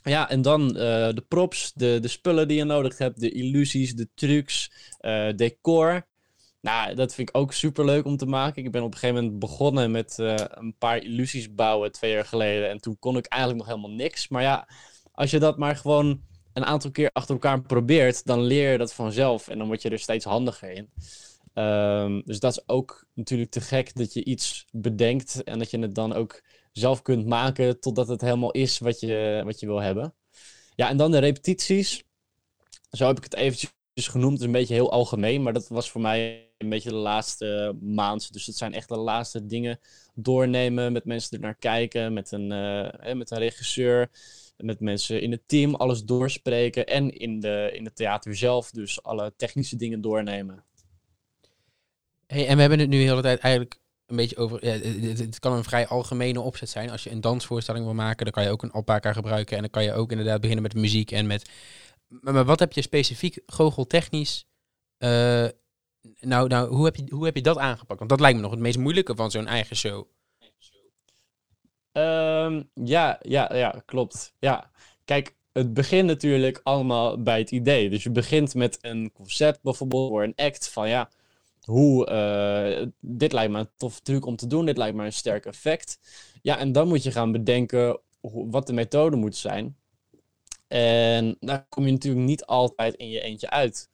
ja, 0.02 0.30
en 0.30 0.42
dan 0.42 0.62
uh, 0.62 0.74
de 1.08 1.24
props, 1.28 1.72
de, 1.72 1.98
de 2.00 2.08
spullen 2.08 2.48
die 2.48 2.56
je 2.56 2.64
nodig 2.64 2.98
hebt, 2.98 3.20
de 3.20 3.30
illusies, 3.30 3.94
de 3.94 4.08
trucs, 4.14 4.72
uh, 5.00 5.28
decor. 5.36 6.08
Nou, 6.60 6.94
dat 6.94 7.14
vind 7.14 7.28
ik 7.28 7.36
ook 7.36 7.52
super 7.52 7.84
leuk 7.84 8.04
om 8.04 8.16
te 8.16 8.26
maken. 8.26 8.64
Ik 8.64 8.70
ben 8.70 8.82
op 8.82 8.92
een 8.92 8.98
gegeven 8.98 9.22
moment 9.22 9.40
begonnen 9.40 9.90
met 9.90 10.16
uh, 10.20 10.34
een 10.36 10.74
paar 10.78 11.02
illusies 11.02 11.54
bouwen 11.54 11.92
twee 11.92 12.12
jaar 12.12 12.24
geleden. 12.24 12.68
En 12.68 12.80
toen 12.80 12.98
kon 12.98 13.16
ik 13.16 13.26
eigenlijk 13.26 13.62
nog 13.62 13.74
helemaal 13.74 13.96
niks. 13.96 14.28
Maar 14.28 14.42
ja, 14.42 14.68
als 15.12 15.30
je 15.30 15.38
dat 15.38 15.58
maar 15.58 15.76
gewoon 15.76 16.20
een 16.52 16.64
aantal 16.64 16.90
keer 16.90 17.10
achter 17.12 17.34
elkaar 17.34 17.62
probeert, 17.62 18.26
dan 18.26 18.40
leer 18.40 18.72
je 18.72 18.78
dat 18.78 18.94
vanzelf. 18.94 19.48
En 19.48 19.58
dan 19.58 19.66
word 19.66 19.82
je 19.82 19.90
er 19.90 19.98
steeds 19.98 20.24
handiger 20.24 20.70
in. 20.70 20.90
Um, 21.54 22.22
dus 22.24 22.40
dat 22.40 22.52
is 22.52 22.68
ook 22.68 23.06
natuurlijk 23.14 23.50
te 23.50 23.60
gek 23.60 23.94
dat 23.94 24.12
je 24.12 24.24
iets 24.24 24.66
bedenkt 24.72 25.42
en 25.44 25.58
dat 25.58 25.70
je 25.70 25.78
het 25.78 25.94
dan 25.94 26.12
ook 26.12 26.42
zelf 26.72 27.02
kunt 27.02 27.26
maken 27.26 27.80
totdat 27.80 28.08
het 28.08 28.20
helemaal 28.20 28.50
is 28.50 28.78
wat 28.78 29.00
je, 29.00 29.42
wat 29.44 29.60
je 29.60 29.66
wil 29.66 29.80
hebben. 29.80 30.14
Ja, 30.74 30.88
en 30.88 30.96
dan 30.96 31.10
de 31.10 31.18
repetities. 31.18 32.04
Zo 32.90 33.06
heb 33.06 33.16
ik 33.16 33.24
het 33.24 33.34
eventjes 33.34 33.72
genoemd. 33.94 34.40
Een 34.40 34.52
beetje 34.52 34.74
heel 34.74 34.92
algemeen, 34.92 35.42
maar 35.42 35.52
dat 35.52 35.68
was 35.68 35.90
voor 35.90 36.00
mij 36.00 36.48
een 36.58 36.68
beetje 36.68 36.90
de 36.90 36.96
laatste 36.96 37.76
maand. 37.80 38.32
Dus 38.32 38.46
het 38.46 38.56
zijn 38.56 38.74
echt 38.74 38.88
de 38.88 38.96
laatste 38.96 39.46
dingen 39.46 39.80
doornemen, 40.14 40.92
met 40.92 41.04
mensen 41.04 41.36
er 41.36 41.42
naar 41.42 41.54
kijken, 41.54 42.12
met 42.12 42.32
een, 42.32 42.50
uh, 42.50 43.14
met 43.14 43.30
een 43.30 43.38
regisseur, 43.38 44.10
met 44.62 44.80
mensen 44.80 45.22
in 45.22 45.30
het 45.30 45.42
team, 45.46 45.74
alles 45.74 46.04
doorspreken 46.04 46.86
en 46.86 47.10
in, 47.10 47.40
de, 47.40 47.70
in 47.72 47.84
het 47.84 47.96
theater 47.96 48.36
zelf, 48.36 48.70
dus 48.70 49.02
alle 49.02 49.32
technische 49.36 49.76
dingen 49.76 50.00
doornemen. 50.00 50.64
Hey, 52.26 52.46
en 52.46 52.54
we 52.54 52.60
hebben 52.60 52.78
het 52.78 52.88
nu 52.88 52.98
de 52.98 53.08
hele 53.08 53.22
tijd 53.22 53.38
eigenlijk 53.38 53.80
een 54.06 54.16
beetje 54.16 54.36
over. 54.36 54.66
Ja, 54.66 54.72
het, 54.72 55.38
kan 55.38 55.52
een 55.52 55.64
vrij 55.64 55.86
algemene 55.86 56.40
opzet 56.40 56.68
zijn. 56.68 56.90
Als 56.90 57.02
je 57.02 57.10
een 57.10 57.20
dansvoorstelling 57.20 57.84
wil 57.84 57.94
maken, 57.94 58.24
dan 58.24 58.32
kan 58.32 58.42
je 58.42 58.50
ook 58.50 58.62
een 58.62 58.72
alpaca 58.72 59.12
gebruiken. 59.12 59.56
En 59.56 59.62
dan 59.62 59.70
kan 59.70 59.84
je 59.84 59.92
ook 59.92 60.10
inderdaad 60.10 60.40
beginnen 60.40 60.62
met 60.62 60.74
muziek 60.74 61.10
en 61.10 61.26
met. 61.26 61.50
Maar, 62.08 62.34
maar 62.34 62.44
wat 62.44 62.58
heb 62.58 62.72
je 62.72 62.82
specifiek 62.82 63.42
goocheltechnisch 63.46 64.46
uh, 64.98 65.48
nou, 66.20 66.48
nou 66.48 66.74
hoe, 66.74 66.84
heb 66.84 66.96
je, 66.96 67.04
hoe 67.10 67.24
heb 67.24 67.36
je 67.36 67.42
dat 67.42 67.58
aangepakt? 67.58 67.98
Want 67.98 68.10
dat 68.10 68.20
lijkt 68.20 68.36
me 68.36 68.42
nog 68.42 68.50
het 68.50 68.60
meest 68.60 68.78
moeilijke 68.78 69.14
van 69.14 69.30
zo'n 69.30 69.46
eigen 69.46 69.76
show. 69.76 70.06
Um, 71.92 72.70
ja, 72.74 73.18
ja, 73.22 73.56
ja, 73.56 73.82
klopt. 73.84 74.34
Ja, 74.38 74.70
kijk, 75.04 75.34
het 75.52 75.74
begint 75.74 76.06
natuurlijk 76.06 76.60
allemaal 76.62 77.22
bij 77.22 77.38
het 77.38 77.50
idee. 77.50 77.90
Dus 77.90 78.02
je 78.02 78.10
begint 78.10 78.54
met 78.54 78.78
een 78.80 79.12
concept 79.12 79.62
bijvoorbeeld 79.62 80.08
voor 80.08 80.22
een 80.22 80.34
act 80.36 80.68
van 80.68 80.88
ja, 80.88 81.08
hoe, 81.60 82.10
uh, 82.10 82.86
dit 83.00 83.32
lijkt 83.32 83.52
me 83.52 83.58
een 83.58 83.70
tof 83.76 84.00
truc 84.00 84.26
om 84.26 84.36
te 84.36 84.46
doen, 84.46 84.66
dit 84.66 84.76
lijkt 84.76 84.96
me 84.96 85.04
een 85.04 85.12
sterk 85.12 85.46
effect. 85.46 85.98
Ja, 86.42 86.58
en 86.58 86.72
dan 86.72 86.88
moet 86.88 87.02
je 87.02 87.12
gaan 87.12 87.32
bedenken 87.32 88.00
wat 88.22 88.66
de 88.66 88.72
methode 88.72 89.16
moet 89.16 89.36
zijn. 89.36 89.76
En 90.68 91.36
daar 91.40 91.66
kom 91.68 91.86
je 91.86 91.92
natuurlijk 91.92 92.24
niet 92.24 92.44
altijd 92.44 92.94
in 92.94 93.08
je 93.08 93.20
eentje 93.20 93.50
uit. 93.50 93.88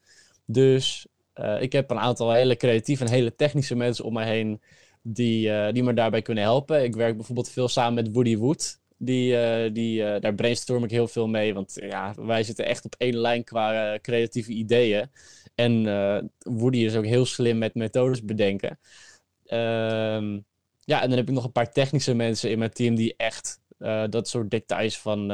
Dus 0.45 1.07
uh, 1.35 1.63
ik 1.63 1.73
heb 1.73 1.91
een 1.91 1.99
aantal 1.99 2.33
hele 2.33 2.57
creatieve 2.57 3.05
en 3.05 3.11
hele 3.11 3.35
technische 3.37 3.75
mensen 3.75 4.05
om 4.05 4.13
me 4.13 4.25
heen 4.25 4.61
die, 5.09 5.49
uh, 5.49 5.73
die 5.73 5.83
me 5.83 5.95
daarbij 5.95 6.23
kunnen 6.23 6.45
helpen. 6.45 6.85
Ik 6.85 6.95
werk 6.95 7.17
bijvoorbeeld 7.17 7.51
veel 7.51 7.69
samen 7.69 7.95
met 7.95 8.13
Woody 8.13 8.37
Wood. 8.37 8.81
Die, 8.99 9.33
uh, 9.33 9.73
die, 9.73 10.21
daar 10.21 10.35
brainstorm 10.35 10.85
ik 10.85 10.91
heel 10.91 11.09
veel 11.09 11.29
mee, 11.29 11.55
want 11.55 11.73
ja, 11.75 12.15
wij 12.17 12.43
zitten 12.43 12.67
echt 12.67 12.85
op 12.85 12.95
één 12.99 13.17
lijn 13.17 13.45
qua 13.45 13.99
creatieve 14.03 14.53
ideeën. 14.53 15.11
En 15.55 15.83
Woody 16.39 16.79
is 16.79 16.97
ook 16.97 17.05
heel 17.05 17.25
slim 17.25 17.59
met 17.59 17.75
methodes 17.75 18.25
bedenken. 18.25 18.79
Ehm, 19.47 20.41
ja, 20.81 21.03
en 21.03 21.09
dan 21.09 21.19
heb 21.19 21.29
ik 21.29 21.35
nog 21.35 21.45
een 21.45 21.53
paar 21.53 21.73
technische 21.73 22.15
mensen 22.15 22.51
in 22.51 22.59
mijn 22.59 22.73
team 22.73 22.95
die 22.95 23.15
echt 23.17 23.61
dat 24.11 24.29
soort 24.29 24.51
details 24.51 24.99
van 24.99 25.27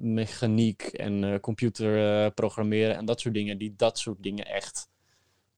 mechaniek 0.00 0.82
en 0.82 1.40
computer 1.40 2.30
programmeren 2.30 2.96
en 2.96 3.04
dat 3.04 3.20
soort 3.20 3.34
dingen, 3.34 3.58
die 3.58 3.74
dat 3.76 3.98
soort 3.98 4.22
dingen 4.22 4.46
echt 4.46 4.88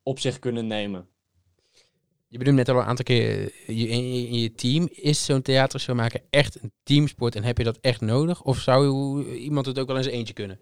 op 0.02 0.18
zich 0.18 0.38
kunnen 0.38 0.66
nemen. 0.66 1.08
Je 2.30 2.38
bedoelt 2.38 2.56
net 2.56 2.68
al 2.68 2.76
een 2.76 2.84
aantal 2.84 3.04
keer, 3.04 3.52
je, 3.66 3.88
in, 3.88 4.34
je 4.40 4.52
team, 4.52 4.88
is 4.90 5.24
zo'n 5.24 5.42
theatershow 5.42 5.96
maken 5.96 6.22
echt 6.30 6.62
een 6.62 6.72
teamsport 6.82 7.34
en 7.34 7.42
heb 7.42 7.58
je 7.58 7.64
dat 7.64 7.78
echt 7.80 8.00
nodig? 8.00 8.42
Of 8.42 8.58
zou 8.58 9.24
iemand 9.34 9.66
het 9.66 9.78
ook 9.78 9.86
wel 9.86 9.96
eens 9.96 10.06
eentje 10.06 10.34
kunnen? 10.34 10.60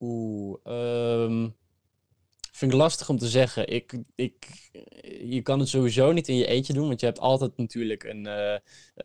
Oeh, 0.00 0.58
um, 0.64 1.54
vind 2.52 2.72
ik 2.72 2.78
lastig 2.78 3.08
om 3.08 3.18
te 3.18 3.28
zeggen. 3.28 3.68
Ik, 3.68 3.98
ik, 4.14 4.46
je 5.22 5.40
kan 5.42 5.58
het 5.58 5.68
sowieso 5.68 6.12
niet 6.12 6.28
in 6.28 6.36
je 6.36 6.46
eentje 6.46 6.72
doen, 6.72 6.88
want 6.88 7.00
je 7.00 7.06
hebt 7.06 7.18
altijd 7.18 7.56
natuurlijk 7.56 8.04
een, 8.04 8.26
uh, 8.26 8.34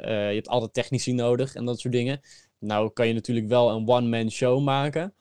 uh, 0.07 0.29
je 0.29 0.35
hebt 0.35 0.47
altijd 0.47 0.73
technici 0.73 1.13
nodig 1.13 1.55
en 1.55 1.65
dat 1.65 1.79
soort 1.79 1.93
dingen. 1.93 2.21
Nou 2.59 2.91
kan 2.93 3.07
je 3.07 3.13
natuurlijk 3.13 3.47
wel 3.47 3.69
een 3.69 3.87
one-man 3.87 4.31
show 4.31 4.63
maken. 4.63 5.13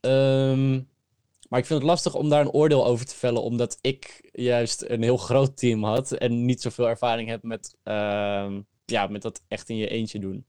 Um, 0.00 0.88
maar 1.48 1.60
ik 1.60 1.66
vind 1.66 1.78
het 1.80 1.88
lastig 1.88 2.14
om 2.14 2.28
daar 2.28 2.40
een 2.40 2.50
oordeel 2.50 2.86
over 2.86 3.06
te 3.06 3.14
vellen, 3.14 3.42
omdat 3.42 3.78
ik 3.80 4.28
juist 4.32 4.84
een 4.86 5.02
heel 5.02 5.16
groot 5.16 5.56
team 5.56 5.84
had 5.84 6.12
en 6.12 6.44
niet 6.44 6.62
zoveel 6.62 6.88
ervaring 6.88 7.28
heb 7.28 7.42
met, 7.42 7.76
uh, 7.84 8.56
ja, 8.84 9.06
met 9.06 9.22
dat 9.22 9.42
echt 9.48 9.68
in 9.68 9.76
je 9.76 9.88
eentje 9.88 10.18
doen. 10.18 10.46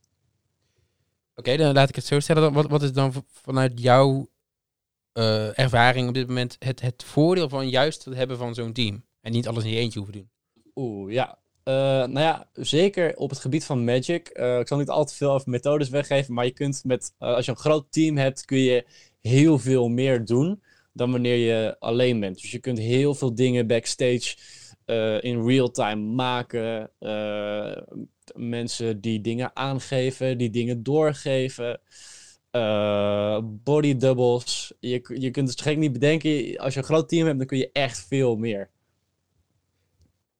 Oké, 1.34 1.56
dan 1.56 1.74
laat 1.74 1.88
ik 1.88 1.94
het 1.94 2.04
zo 2.04 2.20
stellen. 2.20 2.52
Wat, 2.52 2.68
wat 2.68 2.82
is 2.82 2.92
dan 2.92 3.12
vanuit 3.32 3.80
jouw 3.80 4.28
uh, 5.14 5.58
ervaring 5.58 6.08
op 6.08 6.14
dit 6.14 6.26
moment 6.26 6.56
het, 6.58 6.80
het 6.80 7.04
voordeel 7.04 7.48
van 7.48 7.68
juist 7.68 8.04
het 8.04 8.14
hebben 8.14 8.36
van 8.38 8.54
zo'n 8.54 8.72
team? 8.72 9.04
En 9.20 9.32
niet 9.32 9.48
alles 9.48 9.64
in 9.64 9.70
je 9.70 9.76
eentje 9.76 9.98
hoeven 9.98 10.18
doen. 10.18 10.30
Oeh, 10.74 11.12
ja. 11.12 11.38
Uh, 11.64 11.74
nou 11.74 12.20
ja, 12.20 12.48
zeker 12.52 13.16
op 13.16 13.30
het 13.30 13.38
gebied 13.38 13.64
van 13.64 13.84
Magic. 13.84 14.38
Uh, 14.38 14.58
ik 14.58 14.68
zal 14.68 14.78
niet 14.78 14.88
al 14.88 15.04
te 15.04 15.14
veel 15.14 15.32
over 15.32 15.50
methodes 15.50 15.88
weggeven, 15.88 16.34
maar 16.34 16.44
je 16.44 16.50
kunt 16.50 16.84
met, 16.84 17.14
als 17.18 17.44
je 17.44 17.50
een 17.50 17.56
groot 17.56 17.92
team 17.92 18.16
hebt, 18.16 18.44
kun 18.44 18.58
je 18.58 18.86
heel 19.20 19.58
veel 19.58 19.88
meer 19.88 20.24
doen 20.24 20.62
dan 20.98 21.10
wanneer 21.10 21.36
je 21.36 21.76
alleen 21.78 22.20
bent. 22.20 22.40
Dus 22.40 22.50
je 22.50 22.58
kunt 22.58 22.78
heel 22.78 23.14
veel 23.14 23.34
dingen 23.34 23.66
backstage 23.66 24.36
uh, 24.86 25.22
in 25.22 25.46
real 25.46 25.70
time 25.70 26.02
maken. 26.02 26.90
Uh, 27.00 27.76
mensen 28.34 29.00
die 29.00 29.20
dingen 29.20 29.56
aangeven, 29.56 30.38
die 30.38 30.50
dingen 30.50 30.82
doorgeven. 30.82 31.80
Uh, 32.52 33.38
body 33.44 33.96
doubles. 33.96 34.72
Je, 34.80 35.14
je 35.18 35.30
kunt 35.30 35.48
het 35.48 35.60
gek 35.60 35.76
niet 35.76 35.92
bedenken. 35.92 36.58
Als 36.58 36.74
je 36.74 36.80
een 36.80 36.86
groot 36.86 37.08
team 37.08 37.26
hebt, 37.26 37.38
dan 37.38 37.46
kun 37.46 37.58
je 37.58 37.70
echt 37.72 38.06
veel 38.08 38.36
meer. 38.36 38.70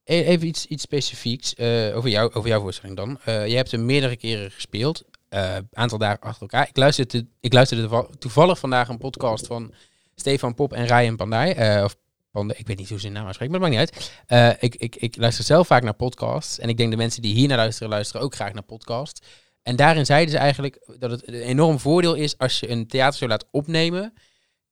E-, 0.05 0.23
even 0.23 0.47
iets, 0.47 0.67
iets 0.67 0.83
specifieks 0.83 1.59
over, 1.95 2.09
jou, 2.09 2.33
over 2.33 2.49
jouw 2.49 2.61
voorstelling 2.61 2.97
dan. 2.97 3.19
je 3.25 3.57
hebt 3.57 3.71
hem 3.71 3.85
meerdere 3.85 4.17
keren 4.17 4.51
gespeeld. 4.51 5.05
Een 5.29 5.69
aantal 5.73 5.99
dagen 5.99 6.21
achter 6.21 6.43
elkaar. 6.43 6.69
Ik 6.69 6.77
luisterde, 6.77 7.27
ik 7.41 7.53
luisterde 7.53 8.09
toevallig 8.19 8.59
vandaag 8.59 8.89
een 8.89 8.99
podcast 8.99 9.47
van 9.47 9.75
Stefan 10.21 10.55
Pop 10.55 10.73
en 10.73 10.87
Ryan 10.87 11.17
Pandai. 11.17 11.77
Uh, 11.77 11.85
of 11.85 11.97
Pandai, 12.31 12.59
ik 12.59 12.67
weet 12.67 12.79
niet 12.79 12.89
hoe 12.89 12.99
ze 12.99 13.07
hun 13.07 13.15
naam 13.15 13.27
uitspreken, 13.27 13.61
maar 13.61 13.71
dat 13.71 13.79
maakt 13.79 13.91
niet 13.91 14.11
uit. 14.29 14.57
Uh, 14.61 14.63
ik, 14.63 14.75
ik, 14.75 14.97
ik 14.97 15.17
luister 15.17 15.45
zelf 15.45 15.67
vaak 15.67 15.83
naar 15.83 15.95
podcasts. 15.95 16.59
En 16.59 16.69
ik 16.69 16.77
denk 16.77 16.91
de 16.91 16.97
mensen 16.97 17.23
die 17.23 17.35
hier 17.35 17.49
naar 17.49 17.57
luisteren, 17.57 17.89
luisteren 17.89 18.23
ook 18.23 18.35
graag 18.35 18.53
naar 18.53 18.63
podcasts. 18.63 19.21
En 19.63 19.77
daarin 19.77 20.07
zeiden 20.07 20.31
ze 20.31 20.39
eigenlijk 20.39 20.87
dat 20.99 21.11
het 21.11 21.29
een 21.29 21.35
enorm 21.35 21.79
voordeel 21.79 22.15
is 22.15 22.39
als 22.39 22.61
je 22.61 22.71
een 22.71 22.87
theatershow 22.87 23.29
laat 23.29 23.47
opnemen. 23.51 24.15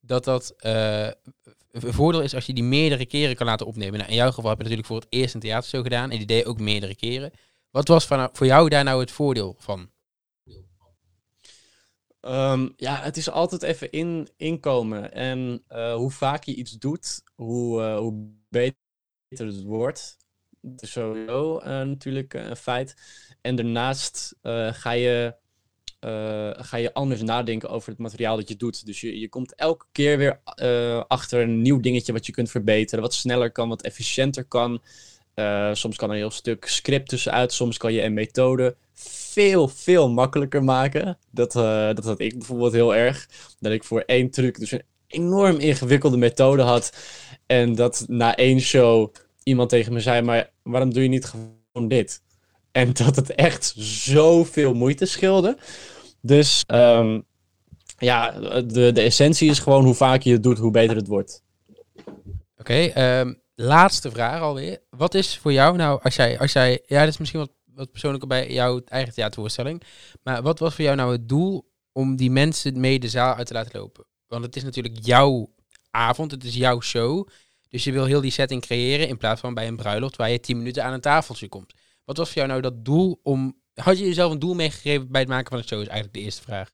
Dat 0.00 0.24
dat 0.24 0.54
uh, 0.60 1.08
een 1.70 1.92
voordeel 1.92 2.22
is 2.22 2.34
als 2.34 2.46
je 2.46 2.52
die 2.52 2.64
meerdere 2.64 3.06
keren 3.06 3.36
kan 3.36 3.46
laten 3.46 3.66
opnemen. 3.66 3.98
Nou, 3.98 4.10
in 4.10 4.16
jouw 4.16 4.30
geval 4.30 4.48
heb 4.48 4.56
je 4.58 4.62
natuurlijk 4.62 4.88
voor 4.88 5.00
het 5.00 5.06
eerst 5.10 5.34
een 5.34 5.40
theatershow 5.40 5.82
gedaan. 5.82 6.10
En 6.10 6.16
die 6.16 6.26
deed 6.26 6.46
ook 6.46 6.60
meerdere 6.60 6.94
keren. 6.94 7.32
Wat 7.70 7.88
was 7.88 8.06
voor 8.06 8.46
jou 8.46 8.68
daar 8.68 8.84
nou 8.84 9.00
het 9.00 9.10
voordeel 9.10 9.56
van? 9.58 9.90
Um, 12.26 12.72
ja, 12.76 13.00
het 13.02 13.16
is 13.16 13.30
altijd 13.30 13.62
even 13.62 13.90
in, 13.90 14.28
inkomen. 14.36 15.12
En 15.12 15.62
uh, 15.72 15.94
hoe 15.94 16.10
vaak 16.10 16.44
je 16.44 16.54
iets 16.54 16.72
doet, 16.72 17.22
hoe, 17.34 17.80
uh, 17.80 17.96
hoe 17.98 18.28
beter 18.48 18.76
het 19.36 19.62
wordt. 19.62 20.16
Dat 20.60 20.82
is 20.82 20.90
sowieso 20.90 21.58
uh, 21.58 21.66
natuurlijk 21.66 22.34
een 22.34 22.56
feit. 22.56 22.94
En 23.40 23.56
daarnaast 23.56 24.36
ga, 24.70 24.90
je, 24.90 25.34
ga 26.56 26.76
je 26.76 26.94
anders 26.94 27.22
nadenken 27.22 27.68
over 27.68 27.88
het 27.90 27.98
materiaal 27.98 28.36
dat 28.36 28.48
je 28.48 28.56
doet. 28.56 28.86
Dus 28.86 29.00
je, 29.00 29.18
je 29.18 29.28
komt 29.28 29.54
elke 29.54 29.86
keer 29.92 30.18
weer 30.18 30.40
achter 31.08 31.40
een 31.40 31.62
nieuw 31.62 31.80
dingetje 31.80 32.12
wat 32.12 32.26
je 32.26 32.32
kunt 32.32 32.50
verbeteren. 32.50 33.02
Wat 33.02 33.14
sneller 33.14 33.52
kan, 33.52 33.68
wat 33.68 33.82
efficiënter 33.82 34.44
kan. 34.44 34.82
soms 35.72 35.96
kan 35.96 36.08
er 36.08 36.14
een 36.14 36.20
heel 36.20 36.30
stuk 36.30 36.64
script 36.64 37.08
tussenuit. 37.08 37.52
Soms 37.52 37.76
kan 37.76 37.92
je 37.92 38.02
een 38.02 38.14
methode 38.14 38.76
veel, 39.36 39.68
veel 39.68 40.10
makkelijker 40.10 40.64
maken. 40.64 41.18
Dat, 41.30 41.54
uh, 41.54 41.86
dat 41.86 42.04
had 42.04 42.20
ik 42.20 42.38
bijvoorbeeld 42.38 42.72
heel 42.72 42.94
erg. 42.94 43.28
Dat 43.60 43.72
ik 43.72 43.84
voor 43.84 44.00
één 44.00 44.30
truc 44.30 44.58
dus 44.58 44.70
een 44.70 44.82
enorm 45.06 45.56
ingewikkelde 45.56 46.16
methode 46.16 46.62
had. 46.62 46.92
En 47.46 47.74
dat 47.74 48.04
na 48.08 48.36
één 48.36 48.60
show 48.60 49.14
iemand 49.42 49.68
tegen 49.68 49.92
me 49.92 50.00
zei, 50.00 50.22
maar 50.22 50.50
waarom 50.62 50.92
doe 50.92 51.02
je 51.02 51.08
niet 51.08 51.24
gewoon 51.24 51.88
dit? 51.88 52.22
En 52.72 52.92
dat 52.92 53.16
het 53.16 53.34
echt 53.34 53.74
zoveel 53.76 54.74
moeite 54.74 55.06
scheelde. 55.06 55.56
Dus 56.20 56.64
um, 56.66 57.24
ja, 57.98 58.30
de, 58.60 58.92
de 58.92 59.02
essentie 59.02 59.50
is 59.50 59.58
gewoon 59.58 59.84
hoe 59.84 59.94
vaak 59.94 60.22
je 60.22 60.32
het 60.32 60.42
doet, 60.42 60.58
hoe 60.58 60.70
beter 60.70 60.96
het 60.96 61.06
wordt. 61.06 61.42
Oké, 62.58 62.92
um, 63.20 63.40
laatste 63.54 64.10
vraag 64.10 64.40
alweer. 64.40 64.78
Wat 64.90 65.14
is 65.14 65.38
voor 65.38 65.52
jou 65.52 65.76
nou, 65.76 66.00
als 66.02 66.16
jij, 66.16 66.38
als 66.38 66.52
jij, 66.52 66.82
ja, 66.86 67.00
dat 67.00 67.08
is 67.08 67.18
misschien 67.18 67.40
wat 67.40 67.55
wat 67.76 67.90
persoonlijker 67.90 68.28
bij 68.28 68.52
jouw 68.52 68.80
eigen 68.84 69.14
theatervoorstelling. 69.14 69.82
Maar 70.22 70.42
wat 70.42 70.58
was 70.58 70.74
voor 70.74 70.84
jou 70.84 70.96
nou 70.96 71.12
het 71.12 71.28
doel 71.28 71.70
om 71.92 72.16
die 72.16 72.30
mensen 72.30 72.80
mee 72.80 72.98
de 72.98 73.08
zaal 73.08 73.34
uit 73.34 73.46
te 73.46 73.52
laten 73.52 73.80
lopen? 73.80 74.04
Want 74.26 74.44
het 74.44 74.56
is 74.56 74.62
natuurlijk 74.62 75.06
jouw 75.06 75.54
avond, 75.90 76.30
het 76.30 76.44
is 76.44 76.54
jouw 76.54 76.80
show. 76.80 77.28
Dus 77.68 77.84
je 77.84 77.92
wil 77.92 78.04
heel 78.04 78.20
die 78.20 78.30
setting 78.30 78.62
creëren 78.62 79.08
in 79.08 79.16
plaats 79.16 79.40
van 79.40 79.54
bij 79.54 79.66
een 79.66 79.76
bruiloft 79.76 80.16
waar 80.16 80.30
je 80.30 80.40
tien 80.40 80.56
minuten 80.56 80.84
aan 80.84 80.92
een 80.92 81.00
tafeltje 81.00 81.48
komt. 81.48 81.72
Wat 82.04 82.16
was 82.16 82.26
voor 82.26 82.36
jou 82.36 82.48
nou 82.48 82.60
dat 82.60 82.84
doel 82.84 83.20
om... 83.22 83.60
Had 83.74 83.98
je 83.98 84.04
jezelf 84.04 84.32
een 84.32 84.38
doel 84.38 84.54
meegegeven 84.54 85.10
bij 85.10 85.20
het 85.20 85.30
maken 85.30 85.48
van 85.50 85.58
de 85.58 85.66
show, 85.66 85.80
is 85.80 85.86
eigenlijk 85.86 86.18
de 86.18 86.24
eerste 86.24 86.42
vraag. 86.42 86.70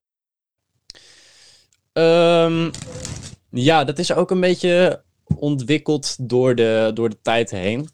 Um, 1.92 2.70
ja, 3.50 3.84
dat 3.84 3.98
is 3.98 4.12
ook 4.12 4.30
een 4.30 4.40
beetje 4.40 5.04
ontwikkeld 5.36 6.28
door 6.28 6.54
de, 6.54 6.90
door 6.94 7.08
de 7.08 7.20
tijd 7.22 7.50
heen. 7.50 7.88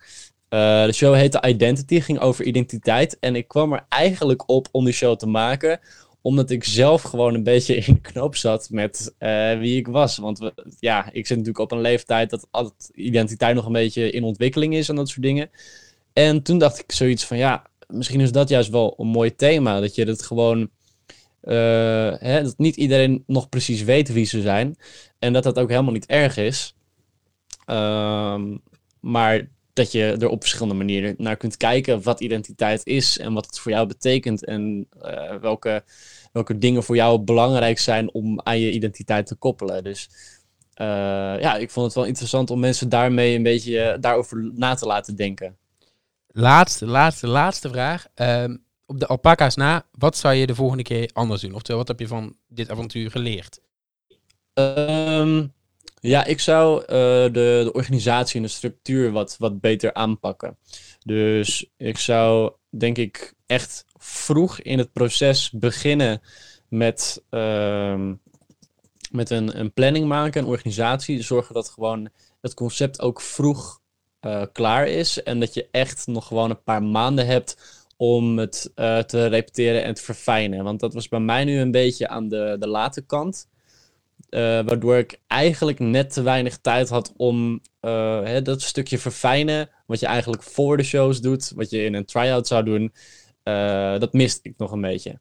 Uh, 0.51 0.85
de 0.85 0.93
show 0.93 1.15
heette 1.15 1.43
Identity, 1.49 2.01
ging 2.01 2.19
over 2.19 2.45
identiteit. 2.45 3.19
En 3.19 3.37
ik 3.37 3.49
kwam 3.49 3.73
er 3.73 3.87
eigenlijk 3.89 4.49
op 4.49 4.69
om 4.71 4.85
die 4.85 4.95
show 4.95 5.17
te 5.17 5.27
maken, 5.27 5.81
omdat 6.23 6.51
ik 6.51 6.65
zelf 6.65 7.03
gewoon 7.03 7.35
een 7.35 7.43
beetje 7.43 7.77
in 7.77 8.01
knoop 8.01 8.37
zat 8.37 8.69
met 8.71 9.15
uh, 9.19 9.59
wie 9.59 9.77
ik 9.77 9.87
was. 9.87 10.17
Want 10.17 10.53
ja, 10.79 11.09
ik 11.13 11.27
zit 11.27 11.37
natuurlijk 11.37 11.65
op 11.65 11.73
een 11.73 11.81
leeftijd 11.81 12.31
dat 12.31 12.47
altijd 12.51 12.91
identiteit 12.95 13.55
nog 13.55 13.67
een 13.67 13.73
beetje 13.73 14.11
in 14.11 14.25
ontwikkeling 14.25 14.75
is 14.75 14.89
en 14.89 14.97
dat 14.97 15.09
soort 15.09 15.23
dingen. 15.23 15.51
En 16.13 16.43
toen 16.43 16.59
dacht 16.59 16.79
ik 16.79 16.93
zoiets 16.93 17.25
van, 17.25 17.37
ja, 17.37 17.67
misschien 17.87 18.21
is 18.21 18.33
dat 18.33 18.49
juist 18.49 18.71
wel 18.71 18.95
een 18.97 19.07
mooi 19.07 19.35
thema. 19.35 19.81
Dat 19.81 19.95
je 19.95 20.05
het 20.05 20.23
gewoon, 20.23 20.61
uh, 21.43 22.15
hè, 22.19 22.43
dat 22.43 22.59
niet 22.59 22.77
iedereen 22.77 23.25
nog 23.27 23.49
precies 23.49 23.83
weet 23.83 24.13
wie 24.13 24.25
ze 24.25 24.41
zijn. 24.41 24.77
En 25.19 25.33
dat 25.33 25.43
dat 25.43 25.59
ook 25.59 25.71
helemaal 25.71 25.93
niet 25.93 26.07
erg 26.07 26.37
is. 26.37 26.75
Um, 27.67 28.61
maar 29.01 29.49
dat 29.79 29.93
je 29.93 30.17
er 30.19 30.29
op 30.29 30.41
verschillende 30.41 30.75
manieren 30.75 31.15
naar 31.19 31.37
kunt 31.37 31.57
kijken 31.57 32.03
wat 32.03 32.21
identiteit 32.21 32.87
is 32.87 33.19
en 33.19 33.33
wat 33.33 33.47
het 33.47 33.59
voor 33.59 33.73
jou 33.73 33.87
betekent 33.87 34.45
en 34.45 34.89
uh, 35.03 35.35
welke, 35.35 35.85
welke 36.33 36.59
dingen 36.59 36.83
voor 36.83 36.97
jou 36.97 37.19
belangrijk 37.19 37.79
zijn 37.79 38.13
om 38.13 38.41
aan 38.41 38.61
je 38.61 38.73
identiteit 38.73 39.27
te 39.27 39.35
koppelen. 39.35 39.85
Dus 39.85 40.11
uh, 40.81 40.87
ja, 41.41 41.57
ik 41.57 41.71
vond 41.71 41.87
het 41.87 41.95
wel 41.95 42.05
interessant 42.05 42.51
om 42.51 42.61
mensen 42.61 42.89
daarmee 42.89 43.37
een 43.37 43.43
beetje 43.43 43.93
uh, 43.93 44.01
daarover 44.01 44.51
na 44.55 44.75
te 44.75 44.87
laten 44.87 45.17
denken. 45.17 45.57
Laatste, 46.27 46.87
laatste, 46.87 47.27
laatste 47.27 47.69
vraag. 47.69 48.07
Uh, 48.17 48.45
op 48.87 49.01
de 49.01 49.07
alpaca's 49.07 49.55
na, 49.55 49.87
wat 49.93 50.17
zou 50.17 50.35
je 50.35 50.47
de 50.47 50.55
volgende 50.55 50.83
keer 50.83 51.11
anders 51.13 51.41
doen? 51.41 51.55
Oftewel, 51.55 51.79
wat 51.79 51.89
heb 51.89 52.01
je 52.01 52.07
van 52.07 52.37
dit 52.49 52.71
avontuur 52.71 53.11
geleerd? 53.11 53.61
Um, 54.55 55.53
ja, 56.01 56.25
ik 56.25 56.41
zou 56.41 56.81
uh, 56.81 56.87
de, 56.87 57.31
de 57.33 57.71
organisatie 57.73 58.37
en 58.37 58.43
de 58.43 58.49
structuur 58.49 59.13
wat, 59.13 59.37
wat 59.39 59.61
beter 59.61 59.95
aanpakken. 59.95 60.57
Dus 61.05 61.71
ik 61.77 61.99
zou, 61.99 62.53
denk 62.71 62.99
ik, 62.99 63.35
echt 63.47 63.85
vroeg 63.97 64.61
in 64.61 64.79
het 64.79 64.93
proces 64.93 65.51
beginnen 65.51 66.21
met, 66.69 67.25
uh, 67.31 68.11
met 69.11 69.31
een, 69.31 69.59
een 69.59 69.73
planning 69.73 70.07
maken, 70.07 70.43
een 70.43 70.49
organisatie. 70.49 71.23
Zorgen 71.23 71.55
dat 71.55 71.69
gewoon 71.69 72.09
het 72.41 72.55
concept 72.55 73.01
ook 73.01 73.21
vroeg 73.21 73.81
uh, 74.21 74.43
klaar 74.53 74.87
is. 74.87 75.23
En 75.23 75.41
dat 75.41 75.55
je 75.55 75.69
echt 75.71 76.07
nog 76.07 76.27
gewoon 76.27 76.51
een 76.51 76.63
paar 76.63 76.83
maanden 76.83 77.27
hebt 77.27 77.83
om 77.97 78.39
het 78.39 78.73
uh, 78.77 78.99
te 78.99 79.27
repeteren 79.27 79.85
en 79.85 79.95
te 79.95 80.03
verfijnen. 80.03 80.65
Want 80.65 80.81
dat 80.81 80.95
was 80.95 81.09
bij 81.09 81.21
mij 81.21 81.45
nu 81.45 81.61
een 81.61 81.71
beetje 81.71 82.09
aan 82.09 82.29
de, 82.29 82.57
de 82.59 82.69
late 82.69 83.03
kant. 83.03 83.49
Uh, 84.31 84.41
waardoor 84.41 84.97
ik 84.97 85.21
eigenlijk 85.27 85.79
net 85.79 86.13
te 86.13 86.23
weinig 86.23 86.59
tijd 86.59 86.89
had 86.89 87.13
om 87.17 87.61
uh, 87.81 88.23
hè, 88.23 88.43
dat 88.43 88.63
stukje 88.63 88.99
verfijnen. 88.99 89.71
Wat 89.87 90.01
je 90.01 90.07
eigenlijk 90.07 90.43
voor 90.43 90.77
de 90.77 90.83
shows 90.83 91.21
doet. 91.21 91.53
Wat 91.55 91.71
je 91.71 91.85
in 91.85 91.95
een 91.95 92.05
try-out 92.05 92.47
zou 92.47 92.65
doen. 92.65 92.93
Uh, 93.45 93.99
dat 93.99 94.13
miste 94.13 94.49
ik 94.49 94.55
nog 94.57 94.73
een 94.73 94.81
beetje. 94.81 95.21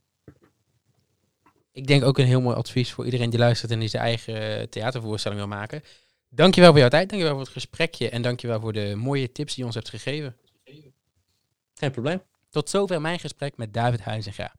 Ik 1.72 1.88
denk 1.88 2.04
ook 2.04 2.18
een 2.18 2.26
heel 2.26 2.42
mooi 2.42 2.56
advies 2.56 2.92
voor 2.92 3.06
iedereen 3.06 3.30
die 3.30 3.40
luistert 3.40 3.72
en 3.72 3.80
die 3.80 3.90
zijn 3.90 4.04
eigen 4.04 4.70
theatervoorstelling 4.70 5.40
wil 5.40 5.50
maken. 5.50 5.82
Dankjewel 6.30 6.70
voor 6.70 6.80
jouw 6.80 6.90
tijd, 6.90 7.10
dankjewel 7.10 7.36
voor 7.36 7.44
het 7.44 7.54
gesprekje 7.54 8.10
en 8.10 8.22
dankjewel 8.22 8.60
voor 8.60 8.74
de 8.74 8.96
mooie 8.96 9.32
tips 9.32 9.50
die 9.50 9.60
je 9.60 9.66
ons 9.66 9.76
hebt 9.76 9.90
gegeven. 9.90 10.36
Geen 11.74 11.92
probleem. 11.92 12.22
Tot 12.50 12.70
zover 12.70 13.02
mijn 13.02 13.20
gesprek 13.20 13.58
met 13.58 13.74
David 13.74 14.02
Huizinga. 14.02 14.54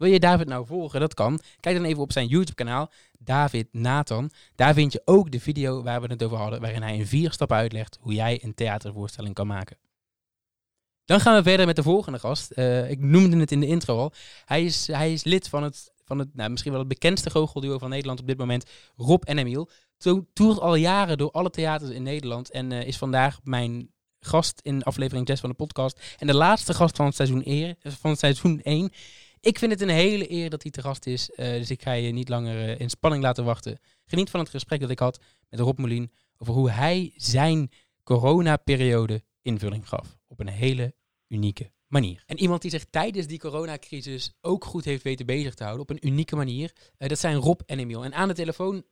Wil 0.00 0.10
je 0.10 0.20
David 0.20 0.46
nou 0.46 0.66
volgen? 0.66 1.00
Dat 1.00 1.14
kan. 1.14 1.40
Kijk 1.60 1.76
dan 1.76 1.84
even 1.84 2.02
op 2.02 2.12
zijn 2.12 2.26
YouTube-kanaal, 2.26 2.90
David 3.18 3.68
Nathan. 3.72 4.30
Daar 4.54 4.74
vind 4.74 4.92
je 4.92 5.02
ook 5.04 5.30
de 5.30 5.40
video 5.40 5.82
waar 5.82 6.00
we 6.00 6.06
het 6.06 6.22
over 6.22 6.36
hadden, 6.36 6.60
waarin 6.60 6.82
hij 6.82 6.96
in 6.96 7.06
vier 7.06 7.32
stappen 7.32 7.56
uitlegt 7.56 7.98
hoe 8.00 8.12
jij 8.12 8.38
een 8.42 8.54
theatervoorstelling 8.54 9.34
kan 9.34 9.46
maken. 9.46 9.76
Dan 11.04 11.20
gaan 11.20 11.36
we 11.36 11.42
verder 11.42 11.66
met 11.66 11.76
de 11.76 11.82
volgende 11.82 12.18
gast. 12.18 12.52
Uh, 12.54 12.90
ik 12.90 13.00
noemde 13.00 13.36
het 13.36 13.52
in 13.52 13.60
de 13.60 13.66
intro 13.66 13.98
al. 13.98 14.12
Hij 14.44 14.64
is, 14.64 14.86
hij 14.86 15.12
is 15.12 15.24
lid 15.24 15.48
van 15.48 15.62
het, 15.62 15.92
van 16.04 16.18
het 16.18 16.34
nou, 16.34 16.50
misschien 16.50 16.72
wel 16.72 16.80
het 16.80 16.88
bekendste 16.88 17.30
goochelduo 17.30 17.78
van 17.78 17.90
Nederland 17.90 18.20
op 18.20 18.26
dit 18.26 18.38
moment, 18.38 18.64
Rob 18.96 19.22
en 19.22 19.38
Emiel. 19.38 19.70
Toert 20.32 20.60
al 20.60 20.74
jaren 20.74 21.18
door 21.18 21.30
alle 21.30 21.50
theaters 21.50 21.90
in 21.90 22.02
Nederland 22.02 22.50
en 22.50 22.70
uh, 22.70 22.86
is 22.86 22.96
vandaag 22.96 23.40
mijn 23.42 23.90
gast 24.20 24.60
in 24.62 24.82
aflevering 24.82 25.26
6 25.26 25.40
van 25.40 25.50
de 25.50 25.56
podcast. 25.56 26.00
En 26.18 26.26
de 26.26 26.34
laatste 26.34 26.74
gast 26.74 26.96
van 26.96 27.12
seizoen, 27.12 27.76
van 27.80 28.10
het 28.10 28.18
seizoen 28.18 28.60
1. 28.62 28.90
Ik 29.42 29.58
vind 29.58 29.72
het 29.72 29.80
een 29.80 29.88
hele 29.88 30.30
eer 30.30 30.50
dat 30.50 30.62
hij 30.62 30.70
te 30.70 30.82
gast 30.82 31.06
is. 31.06 31.30
Uh, 31.30 31.36
dus 31.36 31.70
ik 31.70 31.82
ga 31.82 31.92
je 31.92 32.12
niet 32.12 32.28
langer 32.28 32.68
uh, 32.68 32.80
in 32.80 32.90
spanning 32.90 33.22
laten 33.22 33.44
wachten. 33.44 33.78
Geniet 34.06 34.30
van 34.30 34.40
het 34.40 34.48
gesprek 34.48 34.80
dat 34.80 34.90
ik 34.90 34.98
had 34.98 35.20
met 35.48 35.60
Rob 35.60 35.78
Molien 35.78 36.12
over 36.38 36.54
hoe 36.54 36.70
hij 36.70 37.12
zijn 37.16 37.70
coronaperiode 38.04 39.22
invulling 39.42 39.88
gaf. 39.88 40.18
Op 40.26 40.40
een 40.40 40.48
hele 40.48 40.94
unieke 41.28 41.70
manier. 41.86 42.22
En 42.26 42.38
iemand 42.38 42.62
die 42.62 42.70
zich 42.70 42.84
tijdens 42.84 43.26
die 43.26 43.38
coronacrisis 43.38 44.36
ook 44.40 44.64
goed 44.64 44.84
heeft 44.84 45.02
weten 45.02 45.26
bezig 45.26 45.54
te 45.54 45.62
houden 45.62 45.82
op 45.82 45.90
een 45.90 46.06
unieke 46.06 46.36
manier, 46.36 46.72
uh, 46.98 47.08
dat 47.08 47.18
zijn 47.18 47.36
Rob 47.36 47.60
en 47.66 47.78
Emiel. 47.78 48.04
En 48.04 48.14
aan 48.14 48.28
de 48.28 48.34
telefoon 48.34 48.82
50% 48.82 48.88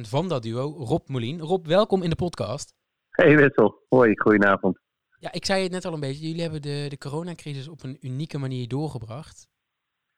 van 0.00 0.28
dat 0.28 0.42
duo, 0.42 0.74
Rob 0.78 1.08
Molien. 1.08 1.40
Rob, 1.40 1.66
welkom 1.66 2.02
in 2.02 2.10
de 2.10 2.16
podcast. 2.16 2.74
Hey 3.10 3.36
Wessel, 3.36 3.84
hoi, 3.88 4.18
goedenavond. 4.18 4.78
Ja, 5.18 5.32
ik 5.32 5.44
zei 5.44 5.62
het 5.62 5.72
net 5.72 5.84
al 5.84 5.92
een 5.92 6.00
beetje, 6.00 6.26
jullie 6.26 6.42
hebben 6.42 6.62
de, 6.62 6.86
de 6.88 6.98
coronacrisis 6.98 7.68
op 7.68 7.82
een 7.82 7.96
unieke 8.00 8.38
manier 8.38 8.68
doorgebracht. 8.68 9.48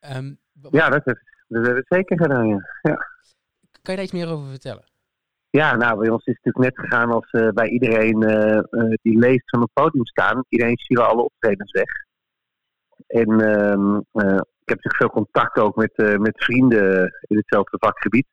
Um, 0.01 0.39
ja, 0.71 0.89
dat, 0.89 1.05
hebben 1.05 1.75
we 1.75 1.85
zeker 1.89 2.19
gedaan, 2.19 2.47
ja. 2.49 2.61
ja. 2.83 2.97
Kan 3.83 3.95
je 3.95 3.95
daar 3.95 4.03
iets 4.03 4.13
meer 4.13 4.29
over 4.29 4.49
vertellen? 4.49 4.85
Ja, 5.51 5.77
nou, 5.77 5.99
bij 5.99 6.09
ons 6.09 6.25
is 6.25 6.35
het 6.35 6.45
natuurlijk 6.45 6.77
net 6.77 6.85
gegaan 6.87 7.11
als 7.11 7.33
uh, 7.33 7.49
bij 7.49 7.69
iedereen 7.69 8.23
uh, 8.23 8.61
uh, 8.71 8.95
die 9.03 9.19
leest 9.19 9.51
van 9.51 9.61
het 9.61 9.73
podium 9.73 10.07
staan. 10.07 10.45
Iedereen 10.49 10.79
stuurde 10.79 11.03
alle 11.03 11.23
optredens 11.23 11.73
weg. 11.73 11.91
En 13.07 13.41
ehm, 13.41 13.97
ik 13.97 14.75
heb 14.75 14.83
natuurlijk 14.83 14.97
veel 14.97 15.11
contact 15.11 15.59
ook 15.59 15.77
met, 15.77 16.19
met 16.19 16.45
vrienden 16.45 17.13
in 17.21 17.37
hetzelfde 17.37 17.77
vakgebied. 17.81 18.27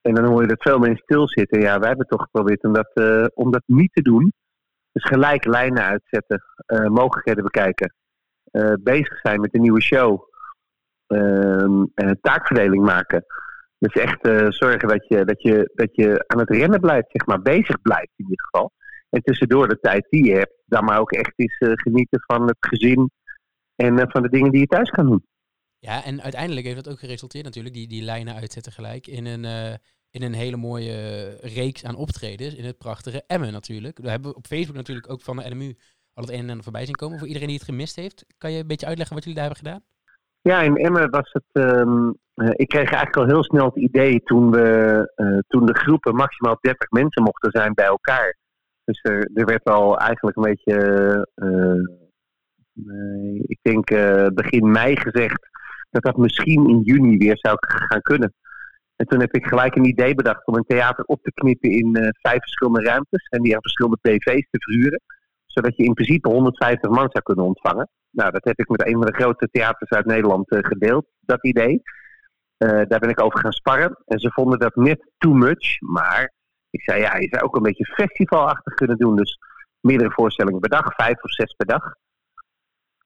En 0.00 0.14
dan 0.14 0.24
hoor 0.24 0.42
je 0.42 0.48
dat 0.48 0.62
veel 0.62 0.78
mensen 0.78 1.02
stilzitten. 1.04 1.60
Ja, 1.60 1.78
wij 1.78 1.88
hebben 1.88 2.06
toch 2.06 2.22
geprobeerd 2.22 2.64
om 2.64 2.72
dat, 2.72 2.90
om 3.34 3.50
dat 3.50 3.62
niet 3.66 3.92
te 3.92 4.02
doen. 4.02 4.32
Dus 4.92 5.04
gelijk 5.04 5.44
lijnen 5.44 5.82
uitzetten, 5.82 6.42
mogelijkheden 6.88 7.44
bekijken. 7.44 7.94
bezig 8.80 9.20
zijn 9.20 9.40
met 9.40 9.54
een 9.54 9.60
nieuwe 9.60 9.82
show. 9.82 10.31
Ehm, 11.12 11.84
taakverdeling 12.20 12.84
maken. 12.84 13.24
Dus 13.78 13.92
echt 13.92 14.26
uh, 14.26 14.50
zorgen 14.50 14.88
dat 14.88 15.08
je, 15.08 15.24
dat, 15.24 15.42
je, 15.42 15.70
dat 15.74 15.88
je 15.92 16.24
aan 16.26 16.38
het 16.38 16.50
rennen 16.50 16.80
blijft, 16.80 17.10
zeg 17.10 17.26
maar, 17.26 17.42
bezig 17.42 17.82
blijft 17.82 18.12
in 18.16 18.24
ieder 18.24 18.44
geval. 18.44 18.72
En 19.10 19.22
tussendoor 19.22 19.68
de 19.68 19.78
tijd 19.80 20.06
die 20.10 20.24
je 20.24 20.34
hebt, 20.34 20.62
dan 20.66 20.84
maar 20.84 21.00
ook 21.00 21.12
echt 21.12 21.32
eens 21.36 21.60
uh, 21.60 21.72
genieten 21.74 22.22
van 22.26 22.46
het 22.46 22.56
gezin 22.60 23.10
en 23.74 24.10
van 24.10 24.22
de 24.22 24.28
dingen 24.28 24.50
die 24.50 24.60
je 24.60 24.66
thuis 24.66 24.90
kan 24.90 25.06
doen. 25.06 25.26
Ja, 25.78 26.04
en 26.04 26.22
uiteindelijk 26.22 26.66
heeft 26.66 26.84
dat 26.84 26.92
ook 26.92 26.98
geresulteerd 26.98 27.44
natuurlijk, 27.44 27.74
die, 27.74 27.88
die 27.88 28.02
lijnen 28.02 28.34
uitzetten 28.34 28.72
gelijk, 28.72 29.06
in 29.06 29.26
een, 29.26 29.44
in 30.10 30.22
een 30.22 30.32
hele 30.32 30.56
mooie 30.56 31.28
reeks 31.40 31.84
aan 31.84 31.96
optredens 31.96 32.54
in 32.54 32.64
het 32.64 32.78
prachtige 32.78 33.24
Emmen 33.26 33.52
natuurlijk. 33.52 33.98
We 33.98 34.10
hebben 34.10 34.36
op 34.36 34.46
Facebook 34.46 34.76
natuurlijk 34.76 35.10
ook 35.10 35.20
van 35.20 35.36
de 35.36 35.54
NMU 35.54 35.76
al 36.14 36.22
het 36.22 36.32
een 36.32 36.38
en 36.38 36.48
ander 36.48 36.62
voorbij 36.62 36.84
zien 36.84 36.94
komen. 36.94 37.18
Voor 37.18 37.26
iedereen 37.26 37.48
die 37.48 37.56
het 37.56 37.66
gemist 37.66 37.96
heeft, 37.96 38.24
kan 38.38 38.52
je 38.52 38.60
een 38.60 38.66
beetje 38.66 38.86
uitleggen 38.86 39.14
wat 39.14 39.24
jullie 39.24 39.40
daar 39.40 39.48
hebben 39.50 39.70
gedaan? 39.70 39.91
Ja, 40.42 40.60
in 40.60 40.76
Emmen 40.76 41.10
was 41.10 41.32
het. 41.32 41.44
Um, 41.52 42.20
ik 42.34 42.68
kreeg 42.68 42.90
eigenlijk 42.90 43.16
al 43.16 43.26
heel 43.26 43.44
snel 43.44 43.64
het 43.64 43.76
idee 43.76 44.22
toen, 44.22 44.50
we, 44.50 45.12
uh, 45.16 45.38
toen 45.48 45.66
de 45.66 45.74
groepen 45.74 46.14
maximaal 46.14 46.58
30 46.60 46.90
mensen 46.90 47.22
mochten 47.22 47.50
zijn 47.50 47.74
bij 47.74 47.86
elkaar. 47.86 48.36
Dus 48.84 49.00
er, 49.02 49.30
er 49.34 49.44
werd 49.44 49.64
al 49.64 49.98
eigenlijk 49.98 50.36
een 50.36 50.42
beetje. 50.42 51.28
Uh, 51.34 51.80
ik 53.46 53.58
denk 53.62 53.88
begin 54.34 54.70
mei 54.70 54.96
gezegd 54.96 55.48
dat 55.90 56.02
dat 56.02 56.16
misschien 56.16 56.68
in 56.68 56.80
juni 56.80 57.18
weer 57.18 57.38
zou 57.38 57.56
gaan 57.58 58.00
kunnen. 58.00 58.34
En 58.96 59.06
toen 59.06 59.20
heb 59.20 59.34
ik 59.34 59.46
gelijk 59.46 59.76
een 59.76 59.88
idee 59.88 60.14
bedacht 60.14 60.46
om 60.46 60.54
een 60.54 60.64
theater 60.66 61.04
op 61.04 61.22
te 61.22 61.32
knippen 61.32 61.70
in 61.70 62.12
vijf 62.20 62.40
verschillende 62.40 62.82
ruimtes 62.82 63.26
en 63.28 63.42
die 63.42 63.54
aan 63.54 63.62
verschillende 63.62 63.98
tv's 64.00 64.46
te 64.50 64.58
verhuren 64.58 65.00
zodat 65.52 65.76
je 65.76 65.84
in 65.84 65.94
principe 65.94 66.28
150 66.28 66.90
man 66.90 67.08
zou 67.10 67.22
kunnen 67.22 67.44
ontvangen. 67.44 67.88
Nou, 68.12 68.30
dat 68.30 68.44
heb 68.44 68.58
ik 68.58 68.68
met 68.68 68.86
een 68.86 68.92
van 68.92 69.06
de 69.06 69.14
grootste 69.14 69.48
theaters 69.50 69.90
uit 69.90 70.06
Nederland 70.06 70.52
uh, 70.52 70.58
gedeeld, 70.62 71.06
dat 71.20 71.44
idee. 71.44 71.82
Uh, 72.58 72.68
daar 72.68 72.98
ben 72.98 73.08
ik 73.08 73.20
over 73.20 73.38
gaan 73.38 73.52
sparren. 73.52 73.98
En 74.04 74.18
ze 74.18 74.30
vonden 74.30 74.58
dat 74.58 74.76
net 74.76 75.10
too 75.18 75.32
much. 75.32 75.80
Maar 75.80 76.32
ik 76.70 76.82
zei, 76.82 77.00
ja, 77.00 77.16
je 77.16 77.28
zou 77.30 77.44
ook 77.44 77.56
een 77.56 77.62
beetje 77.62 77.94
festivalachtig 77.94 78.74
kunnen 78.74 78.96
doen. 78.96 79.16
Dus 79.16 79.38
meerdere 79.80 80.10
voorstellingen 80.10 80.60
per 80.60 80.70
dag, 80.70 80.94
vijf 80.94 81.22
of 81.22 81.30
zes 81.30 81.52
per 81.52 81.66
dag. 81.66 81.94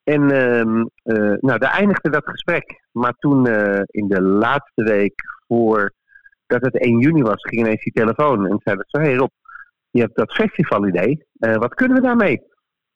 En 0.03 0.23
uh, 0.23 1.35
nou, 1.41 1.59
daar 1.59 1.73
eindigde 1.73 2.11
dat 2.11 2.29
gesprek. 2.29 2.81
Maar 2.93 3.15
toen 3.19 3.47
in 3.87 4.09
de 4.09 4.23
laatste 4.23 4.85
week 4.85 5.21
voor 5.47 5.93
dat 6.47 6.65
het 6.65 6.79
1 6.79 6.99
juni 6.99 7.23
was, 7.23 7.43
ging 7.43 7.61
ineens 7.63 7.83
die 7.83 7.93
telefoon. 7.93 8.47
En 8.47 8.61
zei 8.65 8.77
dat 8.77 9.03
hé 9.03 9.17
Rob, 9.17 9.31
je 9.91 10.01
hebt 10.01 10.17
dat 10.17 10.35
festivalidee. 10.35 11.27
Wat 11.39 11.75
kunnen 11.75 11.97
we 11.97 12.03
daarmee? 12.03 12.43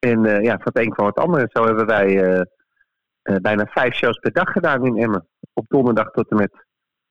En 0.00 0.24
uh, 0.24 0.42
ja, 0.42 0.52
van 0.52 0.72
het 0.72 0.78
een 0.78 0.92
kwam 0.92 1.06
het 1.06 1.18
andere. 1.18 1.48
Zo 1.52 1.64
hebben 1.64 1.86
wij 1.86 2.38
uh, 2.38 3.36
bijna 3.36 3.66
vijf 3.66 3.94
shows 3.94 4.18
per 4.18 4.32
dag 4.32 4.52
gedaan 4.52 4.86
in 4.86 4.96
Emmen. 4.96 5.28
Op 5.52 5.64
donderdag 5.68 6.10
tot 6.10 6.30
en 6.30 6.36
met 6.36 6.66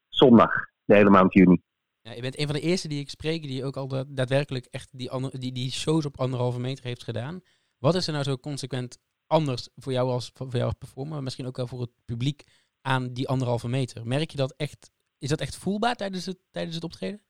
zondag, 0.08 0.52
de 0.84 0.96
hele 0.96 1.10
maand 1.10 1.34
juni. 1.34 1.62
Ja, 2.02 2.12
je 2.12 2.22
bent 2.22 2.40
een 2.40 2.46
van 2.46 2.56
de 2.56 2.62
eerste 2.62 2.88
die 2.88 3.00
ik 3.00 3.10
spreek 3.10 3.42
die 3.42 3.66
ook 3.66 3.76
al 3.76 4.06
daadwerkelijk 4.08 4.66
echt 4.66 4.90
die, 4.92 5.30
die, 5.40 5.52
die 5.52 5.72
shows 5.72 6.06
op 6.06 6.20
anderhalve 6.20 6.60
meter 6.60 6.84
heeft 6.84 7.04
gedaan. 7.04 7.42
Wat 7.78 7.96
is 7.96 8.08
er 8.08 8.14
nou 8.14 8.24
zo 8.24 8.38
consequent 8.38 8.98
anders 9.28 9.70
voor 9.76 9.92
jou 9.92 10.10
als, 10.10 10.32
voor 10.34 10.52
jou 10.52 10.64
als 10.64 10.74
performer, 10.74 11.14
maar 11.14 11.24
misschien 11.24 11.48
ook 11.48 11.58
wel 11.58 11.68
voor 11.68 11.82
het 11.82 11.92
publiek 12.06 12.44
aan 12.82 13.14
die 13.14 13.28
anderhalve 13.28 13.68
meter? 13.68 14.08
Merk 14.08 14.32
je 14.32 14.38
dat 14.38 14.54
echt, 14.58 14.92
is 15.18 15.30
dat 15.30 15.42
echt 15.42 15.58
voelbaar 15.58 15.96
tijdens 15.96 16.26
het, 16.26 16.38
tijdens 16.52 16.76
het 16.76 16.84
optreden? 16.84 17.22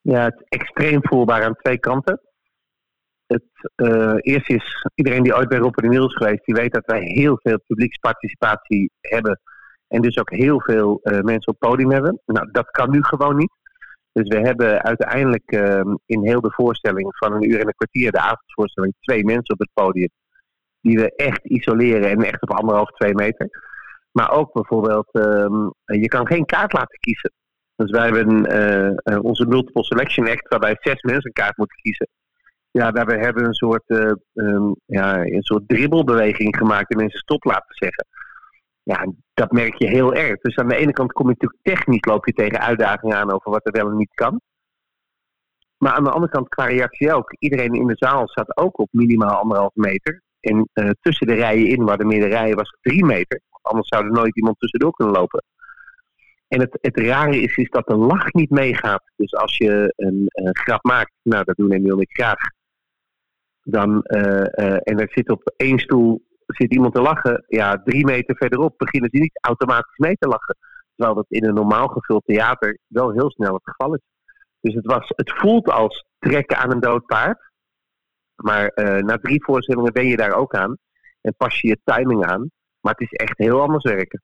Ja, 0.00 0.24
het 0.24 0.34
is 0.34 0.58
extreem 0.58 0.98
voelbaar 1.02 1.44
aan 1.44 1.54
twee 1.54 1.78
kanten. 1.78 2.20
Het 3.32 3.70
uh, 3.76 4.14
eerst 4.20 4.50
is, 4.50 4.86
iedereen 4.94 5.22
die 5.22 5.36
ooit 5.36 5.48
bij 5.48 5.58
Rob 5.58 5.78
en 5.78 5.92
is 5.92 6.14
geweest, 6.14 6.44
die 6.44 6.54
weet 6.54 6.72
dat 6.72 6.86
wij 6.86 7.00
heel 7.00 7.38
veel 7.42 7.60
publieksparticipatie 7.66 8.90
hebben. 9.00 9.40
En 9.88 10.02
dus 10.02 10.18
ook 10.18 10.30
heel 10.30 10.60
veel 10.60 11.00
uh, 11.02 11.20
mensen 11.20 11.52
op 11.52 11.58
podium 11.58 11.90
hebben. 11.90 12.20
Nou, 12.26 12.50
dat 12.50 12.70
kan 12.70 12.90
nu 12.90 13.02
gewoon 13.02 13.36
niet. 13.36 13.52
Dus 14.12 14.28
we 14.28 14.40
hebben 14.40 14.82
uiteindelijk 14.82 15.52
uh, 15.52 15.80
in 16.06 16.26
heel 16.26 16.40
de 16.40 16.52
voorstelling 16.52 17.16
van 17.16 17.32
een 17.32 17.50
uur 17.50 17.60
en 17.60 17.66
een 17.66 17.74
kwartier, 17.76 18.12
de 18.12 18.20
avondvoorstelling, 18.20 18.94
twee 19.00 19.24
mensen 19.24 19.54
op 19.54 19.60
het 19.60 19.70
podium. 19.72 20.10
Die 20.80 20.98
we 20.98 21.14
echt 21.16 21.44
isoleren 21.44 22.10
en 22.10 22.22
echt 22.22 22.42
op 22.42 22.50
anderhalf, 22.50 22.90
twee 22.90 23.14
meter. 23.14 23.48
Maar 24.10 24.30
ook 24.30 24.52
bijvoorbeeld, 24.52 25.08
ehm, 25.12 25.68
je 25.84 26.08
kan 26.08 26.26
geen 26.26 26.44
kaart 26.44 26.72
laten 26.72 26.98
kiezen. 26.98 27.32
Dus 27.76 27.90
wij 27.90 28.10
hebben 28.10 28.52
uh, 29.04 29.24
onze 29.24 29.46
multiple 29.46 29.84
selection 29.84 30.28
act, 30.28 30.48
waarbij 30.48 30.76
zes 30.80 31.02
mensen 31.02 31.26
een 31.26 31.42
kaart 31.42 31.56
moeten 31.56 31.76
kiezen. 31.76 32.08
Ja, 32.72 32.92
hebben 32.92 33.34
we 33.34 33.42
een 33.42 33.54
soort, 33.54 33.82
uh, 33.86 34.12
um, 34.34 34.74
ja, 34.86 35.20
een 35.20 35.42
soort 35.42 35.68
dribbelbeweging 35.68 36.56
gemaakt 36.56 36.90
en 36.90 36.96
mensen 36.96 37.18
stop 37.18 37.44
laten 37.44 37.74
zeggen. 37.74 38.06
Ja, 38.82 39.12
dat 39.34 39.52
merk 39.52 39.74
je 39.74 39.88
heel 39.88 40.14
erg. 40.14 40.40
Dus 40.40 40.56
aan 40.56 40.68
de 40.68 40.76
ene 40.76 40.92
kant 40.92 41.12
kom 41.12 41.26
je 41.26 41.32
natuurlijk 41.32 41.62
technisch, 41.62 42.04
loop 42.04 42.26
je 42.26 42.32
tegen 42.32 42.60
uitdagingen 42.60 43.16
aan 43.16 43.32
over 43.32 43.50
wat 43.50 43.66
er 43.66 43.72
wel 43.72 43.90
en 43.90 43.96
niet 43.96 44.14
kan. 44.14 44.40
Maar 45.76 45.92
aan 45.92 46.04
de 46.04 46.10
andere 46.10 46.32
kant 46.32 46.48
qua 46.48 46.64
reactie 46.64 47.12
ook. 47.12 47.32
Iedereen 47.38 47.72
in 47.72 47.86
de 47.86 47.96
zaal 47.96 48.28
zat 48.28 48.56
ook 48.56 48.78
op 48.78 48.88
minimaal 48.90 49.36
anderhalf 49.36 49.74
meter. 49.74 50.22
En 50.40 50.68
uh, 50.74 50.90
tussen 51.00 51.26
de 51.26 51.34
rijen 51.34 51.66
in, 51.66 51.84
waar 51.84 51.98
de 51.98 52.26
rijen 52.26 52.56
was 52.56 52.76
drie 52.80 53.04
meter. 53.04 53.40
Anders 53.62 53.88
zou 53.88 54.04
er 54.04 54.12
nooit 54.12 54.36
iemand 54.36 54.58
tussendoor 54.58 54.92
kunnen 54.92 55.14
lopen. 55.14 55.44
En 56.48 56.60
het, 56.60 56.78
het 56.80 56.98
rare 56.98 57.40
is, 57.40 57.56
is 57.56 57.70
dat 57.70 57.86
de 57.86 57.96
lach 57.96 58.32
niet 58.32 58.50
meegaat. 58.50 59.02
Dus 59.16 59.34
als 59.34 59.56
je 59.56 59.92
een, 59.96 60.24
een 60.28 60.56
grap 60.56 60.84
maakt, 60.84 61.12
nou 61.22 61.44
dat 61.44 61.56
doen 61.56 61.72
Emiel 61.72 61.94
en 61.94 62.00
ik 62.00 62.10
graag. 62.10 62.38
Dan, 63.62 63.90
uh, 64.04 64.20
uh, 64.20 64.76
en 64.82 64.98
er 65.00 65.10
zit 65.10 65.30
op 65.30 65.52
één 65.56 65.78
stoel 65.78 66.26
zit 66.46 66.72
iemand 66.72 66.94
te 66.94 67.00
lachen. 67.00 67.44
Ja, 67.48 67.82
drie 67.84 68.04
meter 68.04 68.36
verderop 68.36 68.78
beginnen 68.78 69.10
ze 69.12 69.18
niet 69.20 69.38
automatisch 69.40 69.96
mee 69.96 70.16
te 70.16 70.28
lachen. 70.28 70.56
Terwijl 70.94 71.16
dat 71.16 71.26
in 71.28 71.44
een 71.44 71.54
normaal 71.54 71.88
gevuld 71.88 72.22
theater 72.24 72.78
wel 72.86 73.12
heel 73.12 73.30
snel 73.30 73.54
het 73.54 73.62
geval 73.64 73.94
is. 73.94 74.00
Dus 74.60 74.74
het, 74.74 74.86
was, 74.86 75.04
het 75.16 75.32
voelt 75.32 75.68
als 75.70 76.04
trekken 76.18 76.56
aan 76.56 76.70
een 76.70 76.80
dood 76.80 77.06
paard. 77.06 77.50
Maar 78.42 78.72
uh, 78.74 78.98
na 78.98 79.16
drie 79.18 79.44
voorstellingen 79.44 79.92
ben 79.92 80.06
je 80.06 80.16
daar 80.16 80.32
ook 80.32 80.54
aan. 80.54 80.76
En 81.20 81.34
pas 81.36 81.60
je 81.60 81.68
je 81.68 81.80
timing 81.84 82.24
aan. 82.24 82.50
Maar 82.80 82.92
het 82.92 83.00
is 83.00 83.12
echt 83.18 83.38
heel 83.38 83.60
anders 83.60 83.84
werken. 83.84 84.22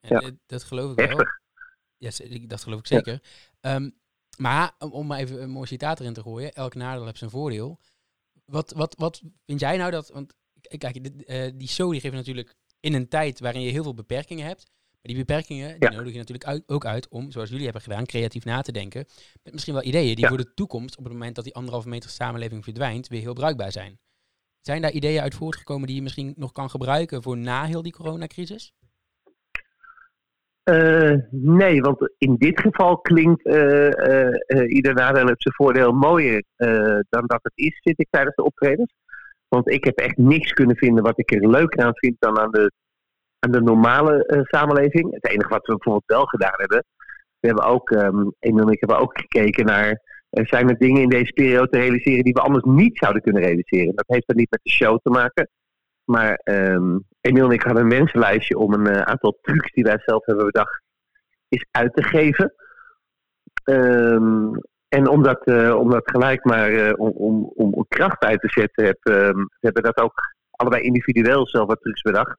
Ja. 0.00 0.20
Eh, 0.20 0.28
Dat 0.46 0.64
geloof 0.64 0.90
ik 0.90 0.96
wel. 1.08 1.26
Ja, 1.96 2.10
dat 2.46 2.62
geloof 2.62 2.78
ik 2.78 2.86
zeker. 2.86 3.20
Ehm, 3.60 3.90
maar 4.38 4.72
om- 4.78 4.92
om 4.92 5.06
maar 5.06 5.18
even 5.18 5.42
een 5.42 5.50
mooi 5.50 5.66
citaat 5.66 6.00
erin 6.00 6.12
te 6.12 6.22
gooien. 6.22 6.52
Elk 6.52 6.74
nadeel 6.74 7.04
heeft 7.04 7.18
zijn 7.18 7.30
voordeel. 7.30 7.78
Wat, 8.50 8.72
wat, 8.72 8.94
wat 8.98 9.22
vind 9.46 9.60
jij 9.60 9.76
nou 9.76 9.90
dat... 9.90 10.08
Want 10.08 10.34
kijk, 10.78 11.02
dit, 11.02 11.24
eh, 11.24 11.50
die 11.54 11.68
show 11.68 11.90
die 11.90 12.00
geeft 12.00 12.14
natuurlijk 12.14 12.54
in 12.80 12.94
een 12.94 13.08
tijd 13.08 13.40
waarin 13.40 13.60
je 13.62 13.70
heel 13.70 13.82
veel 13.82 13.94
beperkingen 13.94 14.46
hebt. 14.46 14.64
Maar 15.00 15.12
die 15.14 15.16
beperkingen 15.24 15.80
die 15.80 15.90
Ja. 15.90 15.96
nodig 15.96 16.12
je 16.12 16.18
natuurlijk 16.18 16.46
uit- 16.48 16.62
ook 16.66 16.84
uit 16.86 17.08
om, 17.08 17.30
zoals 17.30 17.48
jullie 17.48 17.64
hebben 17.64 17.82
gedaan, 17.82 18.06
creatief 18.06 18.44
na 18.44 18.60
te 18.60 18.72
denken. 18.72 19.06
Met 19.42 19.52
misschien 19.52 19.74
wel 19.74 19.82
ideeën 19.84 20.14
die 20.14 20.24
Ja. 20.24 20.28
voor 20.28 20.38
de 20.38 20.54
toekomst, 20.54 20.96
op 20.96 21.04
het 21.04 21.12
moment 21.12 21.34
dat 21.34 21.44
die 21.44 21.54
anderhalve 21.54 21.88
meter 21.88 22.10
samenleving 22.10 22.64
verdwijnt, 22.64 23.08
weer 23.08 23.20
heel 23.20 23.32
bruikbaar 23.32 23.72
zijn. 23.72 24.00
Zijn 24.60 24.82
daar 24.82 24.92
ideeën 24.92 25.20
uit 25.20 25.34
voortgekomen 25.34 25.86
die 25.86 25.96
je 25.96 26.02
misschien 26.02 26.34
nog 26.36 26.52
kan 26.52 26.70
gebruiken 26.70 27.22
voor 27.22 27.36
na 27.36 27.64
heel 27.64 27.82
die 27.82 27.92
coronacrisis? 27.92 28.72
Eh, 30.68 31.14
nee, 31.30 31.80
want 31.80 32.10
in 32.18 32.34
dit 32.36 32.60
geval 32.60 32.98
klinkt 32.98 33.46
eh, 33.46 34.26
eh, 34.26 34.70
ieder 34.70 34.94
nadeel 34.94 35.26
heeft 35.26 35.42
zijn 35.42 35.54
voordeel 35.54 35.92
mooier 35.92 36.42
dan 37.08 37.26
dat 37.26 37.38
het 37.42 37.52
is, 37.54 37.80
zit 37.82 37.98
ik 37.98 38.06
tijdens 38.10 38.34
de 38.36 38.44
optredens. 38.44 38.94
Want 39.48 39.70
ik 39.70 39.84
heb 39.84 39.98
echt 39.98 40.16
niks 40.16 40.52
kunnen 40.52 40.76
vinden 40.76 41.04
wat 41.04 41.18
ik 41.18 41.30
er 41.30 41.48
leuker 41.48 41.84
aan 41.84 41.94
vind 41.94 42.16
dan 42.18 42.38
aan 42.38 42.50
de, 42.50 42.72
aan 43.38 43.50
de 43.50 43.60
normale 43.60 44.44
samenleving. 44.50 45.12
Het 45.14 45.28
enige 45.28 45.48
wat 45.48 45.66
we 45.66 45.72
bijvoorbeeld 45.72 46.06
wel 46.06 46.24
gedaan 46.24 46.56
hebben, 46.56 46.84
we 47.40 47.46
hebben 47.46 47.64
ook, 47.64 47.90
Emiel 48.38 48.66
en 48.66 48.72
ik 48.72 48.80
hebben 48.80 48.98
ook 48.98 49.18
gekeken 49.18 49.64
naar, 49.64 50.00
zijn 50.30 50.68
er 50.68 50.78
dingen 50.78 51.02
in 51.02 51.08
deze 51.08 51.32
periode 51.32 51.68
te 51.68 51.78
realiseren 51.78 52.24
die 52.24 52.32
we 52.32 52.40
anders 52.40 52.64
niet 52.64 52.98
zouden 52.98 53.22
kunnen 53.22 53.42
realiseren. 53.42 53.94
Dat 53.94 54.06
heeft 54.06 54.26
dan 54.26 54.36
niet 54.36 54.50
met 54.50 54.60
de 54.62 54.70
show 54.70 54.98
te 55.02 55.10
maken. 55.10 55.48
Maar 56.08 56.34
ehm 56.34 56.96
Emiel 57.20 57.44
en 57.44 57.50
ik 57.50 57.62
hadden 57.62 57.82
een 57.82 57.98
mensenlijstje 57.98 58.58
om 58.58 58.72
een 58.72 58.86
eh, 58.86 59.00
aantal 59.00 59.38
trucs 59.42 59.72
die 59.72 59.84
wij 59.84 59.98
zelf 60.04 60.24
hebben 60.24 60.44
bedacht, 60.44 60.82
is 61.48 61.66
uit 61.70 61.94
te 61.94 62.02
geven. 62.02 62.54
Ehm, 63.64 64.52
en 64.88 65.08
om 65.08 65.22
dat, 65.22 65.44
eh, 65.44 65.74
om 65.74 65.90
dat 65.90 66.10
gelijk 66.10 66.44
maar 66.44 66.70
eh, 66.70 66.92
om, 66.96 67.10
om, 67.10 67.52
om 67.54 67.84
kracht 67.88 68.22
uit 68.22 68.40
te 68.40 68.48
zetten, 68.48 68.84
heb, 68.84 68.98
we 69.02 69.48
hebben 69.60 69.82
dat 69.82 69.96
ook 69.96 70.36
allebei 70.50 70.82
individueel 70.82 71.46
zelf 71.46 71.66
wat 71.66 71.80
trucs 71.80 72.02
bedacht. 72.02 72.38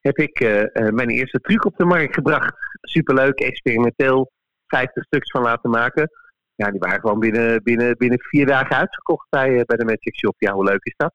Heb 0.00 0.18
ik 0.18 0.40
mijn 0.70 1.10
eerste 1.10 1.40
truc 1.40 1.64
op 1.64 1.76
de 1.76 1.84
markt 1.84 2.14
gebracht. 2.14 2.54
Superleuk, 2.80 3.40
experimenteel. 3.40 4.30
50 4.66 5.04
stuks 5.04 5.30
van 5.30 5.42
laten 5.42 5.70
maken. 5.70 6.10
Ja, 6.54 6.70
die 6.70 6.80
waren 6.80 7.00
gewoon 7.00 7.18
binnen, 7.18 7.62
binnen, 7.62 7.96
binnen 7.96 8.20
vier 8.20 8.46
dagen 8.46 8.76
uitverkocht 8.76 9.26
bij, 9.30 9.64
bij 9.64 9.76
de 9.76 9.84
Magic 9.84 10.18
Shop. 10.18 10.34
Ja, 10.38 10.52
hoe 10.52 10.64
leuk 10.64 10.84
is 10.84 10.94
dat? 10.96 11.14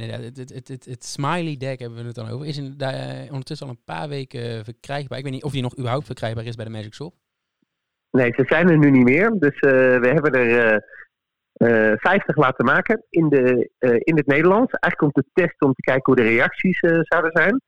Het, 0.00 0.36
het, 0.36 0.68
het, 0.68 0.84
het, 0.84 1.04
smiley 1.04 1.56
deck 1.56 1.78
hebben 1.78 1.98
we 1.98 2.04
het 2.04 2.14
dan 2.14 2.28
over. 2.28 2.46
Is 2.46 2.58
in, 2.58 2.74
daar, 2.76 2.94
eh, 2.94 3.30
ondertussen 3.30 3.66
al 3.66 3.72
een 3.72 3.84
paar 3.84 4.08
weken 4.08 4.40
eh, 4.40 4.64
verkrijgbaar. 4.64 5.18
Ik 5.18 5.24
weet 5.24 5.32
niet 5.32 5.42
of 5.42 5.52
die 5.52 5.62
nog 5.62 5.78
überhaupt 5.78 6.06
verkrijgbaar 6.06 6.44
is 6.44 6.54
bij 6.54 6.64
de 6.64 6.70
Magic 6.70 6.94
Shop. 6.94 7.14
Nee, 8.10 8.32
ze 8.36 8.44
zijn 8.46 8.68
er 8.68 8.78
nu 8.78 8.90
niet 8.90 9.04
meer. 9.04 9.30
Dus 9.38 9.58
eh, 9.58 9.70
we 10.00 10.08
hebben 10.08 10.32
er 10.32 10.84
eh, 11.52 11.92
50 11.96 12.36
laten 12.36 12.64
maken 12.64 13.04
in, 13.10 13.28
de, 13.28 13.70
in 13.98 14.16
het 14.16 14.26
Nederlands. 14.26 14.72
Eigenlijk 14.72 15.16
om 15.16 15.22
te 15.22 15.30
testen, 15.32 15.66
om 15.66 15.74
te 15.74 15.82
kijken 15.82 16.04
hoe 16.04 16.24
de 16.24 16.30
reacties 16.30 16.78
zouden 17.02 17.30
zijn. 17.32 17.60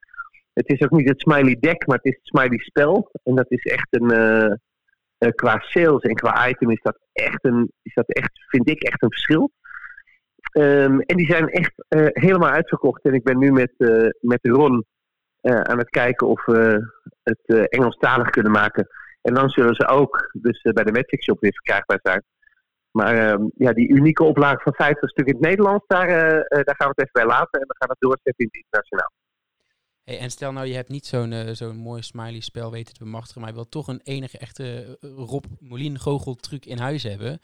Het 0.52 0.68
is 0.68 0.82
ook 0.82 0.90
niet 0.90 1.08
het 1.08 1.20
smiley 1.20 1.56
deck, 1.60 1.86
maar 1.86 1.96
het 1.96 2.06
is 2.06 2.18
het 2.22 2.26
smiley 2.26 2.58
spel. 2.58 3.10
En 3.22 3.34
dat 3.34 3.50
is 3.50 3.64
echt 3.64 3.86
een. 3.90 4.60
qua 5.34 5.58
sales 5.58 6.02
en 6.02 6.14
qua 6.14 6.48
item 6.48 6.70
is 6.70 6.82
dat 6.82 6.98
echt 7.12 7.44
een. 7.44 7.72
Is 7.82 7.94
dat 7.94 8.08
echt, 8.08 8.30
vind 8.48 8.68
ik 8.68 8.82
echt 8.82 9.02
een 9.02 9.10
verschil. 9.10 9.50
Ehm, 10.54 10.98
en 10.98 11.16
die 11.16 11.26
zijn 11.26 11.48
echt 11.48 11.72
eh, 11.88 12.06
helemaal 12.10 12.50
uitverkocht. 12.50 13.02
En 13.04 13.14
ik 13.14 13.22
ben 13.22 13.38
nu 13.38 13.52
met, 13.52 13.74
eh, 13.76 14.08
met 14.20 14.38
Ron 14.42 14.84
eh, 15.40 15.60
aan 15.60 15.78
het 15.78 15.90
kijken 15.90 16.26
of 16.26 16.44
we 16.44 16.92
het 17.22 17.68
Engelstalig 17.68 18.30
kunnen 18.30 18.52
maken. 18.52 18.88
En 19.22 19.34
dan 19.34 19.48
zullen 19.48 19.74
ze 19.74 19.86
ook 19.86 20.30
dus 20.32 20.62
bij 20.62 20.84
de 20.84 20.92
Magic 20.92 21.22
Shop 21.22 21.40
weer 21.40 21.52
verkrijgbaar 21.52 21.98
zijn. 22.02 22.22
Maar 22.90 23.16
ehm, 23.16 23.42
ja, 23.56 23.72
die 23.72 23.88
unieke 23.88 24.22
oplage 24.22 24.62
van 24.62 24.74
50 24.74 25.10
stukken 25.10 25.34
in 25.34 25.40
het 25.40 25.48
Nederlands, 25.48 25.84
daar, 25.86 26.08
daar 26.48 26.74
gaan 26.76 26.88
we 26.88 26.94
het 26.94 26.98
even 26.98 27.12
bij 27.12 27.26
laten. 27.26 27.60
En 27.60 27.66
dan 27.66 27.76
gaan 27.78 27.88
we 27.88 27.96
het 27.98 28.00
doorzetten 28.00 28.34
in 28.36 28.46
het 28.46 28.62
internationaal. 28.64 29.10
Hey, 30.04 30.18
en 30.18 30.30
stel 30.30 30.52
nou, 30.52 30.66
je 30.66 30.74
hebt 30.74 30.88
niet 30.88 31.06
zo'n 31.06 31.54
zo'n 31.54 31.76
mooi 31.76 32.02
smiley 32.02 32.40
spel 32.40 32.70
weten 32.70 32.94
te 32.94 33.04
bemachtigen, 33.04 33.40
maar 33.40 33.50
je 33.50 33.56
wilt 33.56 33.70
toch 33.70 33.88
een 33.88 34.00
enige 34.04 34.38
echte 34.38 34.98
Rob 35.00 35.44
Molien 35.60 35.98
goochel 35.98 36.34
truc 36.34 36.66
in 36.66 36.78
huis 36.78 37.02
hebben. 37.02 37.40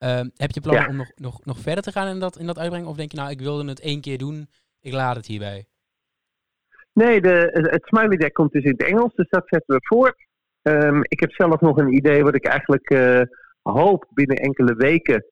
Ehm, 0.00 0.28
heb 0.36 0.50
je 0.50 0.60
plannen 0.60 0.84
Ja. 0.84 0.88
om 0.88 0.96
nog, 0.96 1.10
nog, 1.14 1.44
nog 1.44 1.58
verder 1.58 1.84
te 1.84 1.92
gaan 1.92 2.08
in 2.08 2.18
dat, 2.18 2.38
in 2.38 2.46
dat 2.46 2.58
uitbrengen? 2.58 2.88
Of 2.88 2.96
denk 2.96 3.10
je 3.10 3.16
nou, 3.16 3.30
ik 3.30 3.40
wilde 3.40 3.68
het 3.68 3.80
één 3.80 4.00
keer 4.00 4.18
doen, 4.18 4.48
ik 4.80 4.92
laat 4.92 5.16
het 5.16 5.26
hierbij? 5.26 5.66
Nee, 6.92 7.20
de, 7.20 7.68
het 7.70 7.84
smiley 7.84 8.16
deck 8.16 8.32
komt 8.32 8.52
dus 8.52 8.64
in 8.64 8.70
het 8.70 8.84
Engels, 8.84 9.14
dus 9.14 9.28
dat 9.28 9.42
zetten 9.46 9.74
we 9.74 9.80
voor. 9.82 10.16
Ehm, 10.62 11.00
ik 11.02 11.20
heb 11.20 11.32
zelf 11.32 11.60
nog 11.60 11.76
een 11.76 11.94
idee 11.94 12.22
wat 12.22 12.34
ik 12.34 12.44
eigenlijk 12.44 12.90
eh, 12.90 13.20
hoop 13.62 14.06
binnen 14.10 14.36
enkele 14.36 14.74
weken 14.74 15.24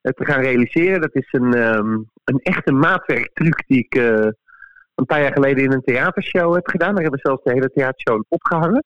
eh, 0.00 0.12
te 0.12 0.24
gaan 0.24 0.40
realiseren. 0.40 1.00
Dat 1.00 1.14
is 1.14 1.28
een, 1.30 1.54
ehm, 1.54 1.92
een 2.24 2.40
echte 2.42 2.72
maatwerktruc 2.72 3.64
die 3.66 3.78
ik 3.78 3.94
eh, 3.94 4.28
een 4.94 5.06
paar 5.06 5.20
jaar 5.22 5.32
geleden 5.32 5.64
in 5.64 5.72
een 5.72 5.82
theatershow 5.84 6.54
heb 6.54 6.68
gedaan. 6.68 6.94
Daar 6.94 7.02
hebben 7.02 7.20
we 7.22 7.28
zelfs 7.28 7.44
de 7.44 7.52
hele 7.52 7.70
theatershow 7.72 8.24
opgehangen. 8.28 8.84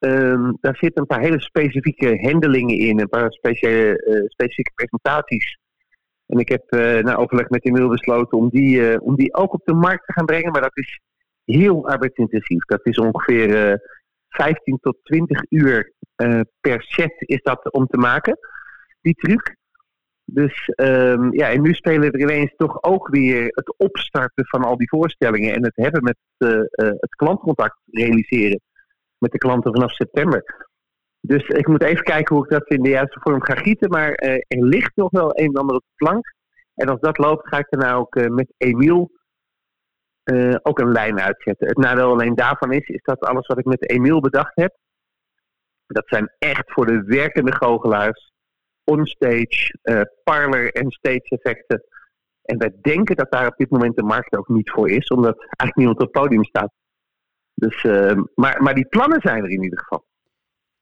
Ehm, 0.00 0.52
daar 0.60 0.76
zitten 0.76 1.00
een 1.00 1.06
paar 1.06 1.20
hele 1.20 1.40
specifieke 1.40 2.18
handelingen 2.20 2.78
in, 2.78 3.00
een 3.00 3.08
paar 3.08 3.32
speciale, 3.32 4.02
eh, 4.02 4.24
specifieke 4.26 4.72
presentaties. 4.74 5.58
En 6.26 6.38
ik 6.38 6.48
heb 6.48 6.70
eh 6.70 7.02
na 7.02 7.16
overleg 7.16 7.48
met 7.48 7.64
Emil 7.64 7.88
besloten 7.88 8.38
om 8.38 8.48
die, 8.48 8.90
eh, 8.90 9.02
om 9.02 9.14
die 9.16 9.34
ook 9.34 9.52
op 9.52 9.64
de 9.64 9.74
markt 9.74 10.06
te 10.06 10.12
gaan 10.12 10.26
brengen. 10.26 10.52
Maar 10.52 10.60
dat 10.60 10.76
is 10.76 11.00
heel 11.44 11.88
arbeidsintensief. 11.88 12.64
Dat 12.64 12.86
is 12.86 12.98
ongeveer 12.98 13.70
eh 13.70 13.78
15 14.28 14.78
tot 14.80 14.96
20 15.02 15.42
uur 15.48 15.92
per 16.60 16.82
set 16.82 17.14
is 17.16 17.42
dat 17.42 17.72
om 17.72 17.86
te 17.86 17.96
maken, 17.96 18.38
die 19.00 19.14
truc. 19.14 19.56
Dus 20.24 20.68
ehm, 20.68 21.32
ja, 21.32 21.50
en 21.50 21.62
nu 21.62 21.74
spelen 21.74 22.12
er 22.12 22.20
ineens 22.20 22.54
toch 22.56 22.82
ook 22.82 23.08
weer 23.08 23.44
het 23.44 23.74
opstarten 23.76 24.46
van 24.46 24.62
al 24.62 24.76
die 24.76 24.88
voorstellingen 24.88 25.54
en 25.54 25.64
het 25.64 25.76
hebben 25.76 26.02
met 26.02 26.16
het 26.98 27.14
klantcontact 27.16 27.76
realiseren 27.90 28.60
met 29.20 29.32
de 29.32 29.38
klanten 29.38 29.72
vanaf 29.72 29.90
september. 29.90 30.68
Dus 31.20 31.48
ik 31.48 31.66
moet 31.66 31.82
even 31.82 32.04
kijken 32.04 32.34
hoe 32.34 32.44
ik 32.44 32.50
dat 32.50 32.68
in 32.68 32.82
de 32.82 32.88
juiste 32.88 33.20
vorm 33.20 33.42
ga 33.42 33.54
gieten, 33.54 33.90
maar 33.90 34.12
eh, 34.12 34.34
er 34.34 34.64
ligt 34.66 34.96
nog 34.96 35.10
wel 35.10 35.38
een 35.38 35.46
en 35.46 35.60
ander 35.60 35.76
op 35.76 35.84
de 35.86 36.04
plank. 36.04 36.34
En 36.74 36.88
als 36.88 37.00
dat 37.00 37.18
loopt, 37.18 37.48
ga 37.48 37.58
ik 37.58 37.66
daarna 37.70 37.94
ook 37.94 38.16
eh, 38.16 38.26
met 38.26 38.54
Emiel 38.56 39.10
eh, 40.22 40.54
ook 40.62 40.78
een 40.78 40.92
lijn 40.92 41.20
uitzetten. 41.20 41.66
Het 41.66 41.76
nadeel 41.76 42.10
alleen 42.10 42.34
daarvan 42.34 42.72
is, 42.72 42.88
is 42.88 43.02
dat 43.02 43.20
alles 43.20 43.46
wat 43.46 43.58
ik 43.58 43.64
met 43.64 43.90
Emiel 43.90 44.20
bedacht 44.20 44.52
heb, 44.54 44.76
dat 45.86 46.08
zijn 46.08 46.32
echt 46.38 46.72
voor 46.72 46.86
de 46.86 47.02
werkende 47.02 47.54
goochelaars, 47.54 48.32
onstage, 48.84 49.78
eh 49.82 50.00
parlor 50.24 50.72
en 50.72 50.90
stage 50.90 51.28
effecten. 51.28 51.84
En 52.42 52.58
wij 52.58 52.72
denken 52.80 53.16
dat 53.16 53.30
daar 53.30 53.46
op 53.46 53.56
dit 53.56 53.70
moment 53.70 53.96
de 53.96 54.02
markt 54.02 54.36
ook 54.36 54.48
niet 54.48 54.70
voor 54.70 54.90
is, 54.90 55.08
omdat 55.08 55.38
eigenlijk 55.38 55.76
niemand 55.76 55.98
op 55.98 56.12
het 56.12 56.22
podium 56.22 56.44
staat. 56.44 56.72
Dus, 57.60 57.84
eh, 57.84 58.22
maar, 58.34 58.62
maar 58.62 58.74
die 58.74 58.86
plannen 58.88 59.20
zijn 59.20 59.44
er 59.44 59.50
in 59.50 59.62
ieder 59.62 59.78
geval. 59.78 60.06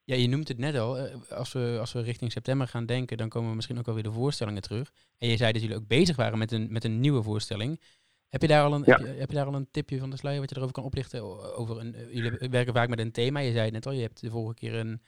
Ja, 0.05 0.15
je 0.17 0.29
noemt 0.29 0.49
het 0.49 0.59
net 0.59 0.77
al. 0.77 0.99
eh, 0.99 1.31
Als 1.31 1.53
we, 1.53 1.77
als 1.81 1.93
we 1.93 2.01
richting 2.01 2.33
september 2.33 2.69
gaan 2.69 2.87
denken, 2.87 3.17
dan 3.17 3.29
komen 3.29 3.55
misschien 3.57 3.79
ook 3.79 3.89
alweer 3.89 4.03
de 4.03 4.13
voorstellingen 4.13 4.63
terug. 4.63 4.91
En 5.19 5.29
je 5.29 5.37
zei 5.37 5.53
dat 5.53 5.63
jullie 5.63 5.77
ook 5.77 5.87
bezig 5.87 6.17
waren 6.17 6.39
met 6.39 6.53
een, 6.53 6.67
met 6.71 6.85
een 6.85 7.01
nieuwe 7.01 7.23
voorstelling. 7.23 7.81
Heb 8.29 8.43
je, 8.43 8.49
daar 8.49 8.65
al 8.65 8.73
een, 8.75 8.83
Ja. 8.87 8.97
heb, 8.97 9.07
je, 9.07 9.13
heb 9.13 9.31
je 9.31 9.37
daar 9.37 9.47
al 9.47 9.55
een 9.55 9.71
tipje 9.71 9.99
van 9.99 10.11
de 10.11 10.17
sluier 10.17 10.41
wat 10.41 10.49
je 10.51 10.57
erover 10.57 10.75
kan 10.75 10.85
oplichten? 10.85 11.23
Over 11.57 11.79
een, 11.81 11.95
eh, 11.95 12.15
jullie 12.15 12.49
werken 12.51 12.75
vaak 12.75 12.89
met 12.89 12.99
een 12.99 13.13
thema. 13.13 13.39
Je 13.41 13.53
zei 13.53 13.65
het 13.65 13.73
net 13.73 13.87
al, 13.87 13.93
je 13.93 14.01
hebt 14.03 14.21
de 14.21 14.31
vorige 14.31 14.55
keer 14.55 14.75
een, 14.75 15.01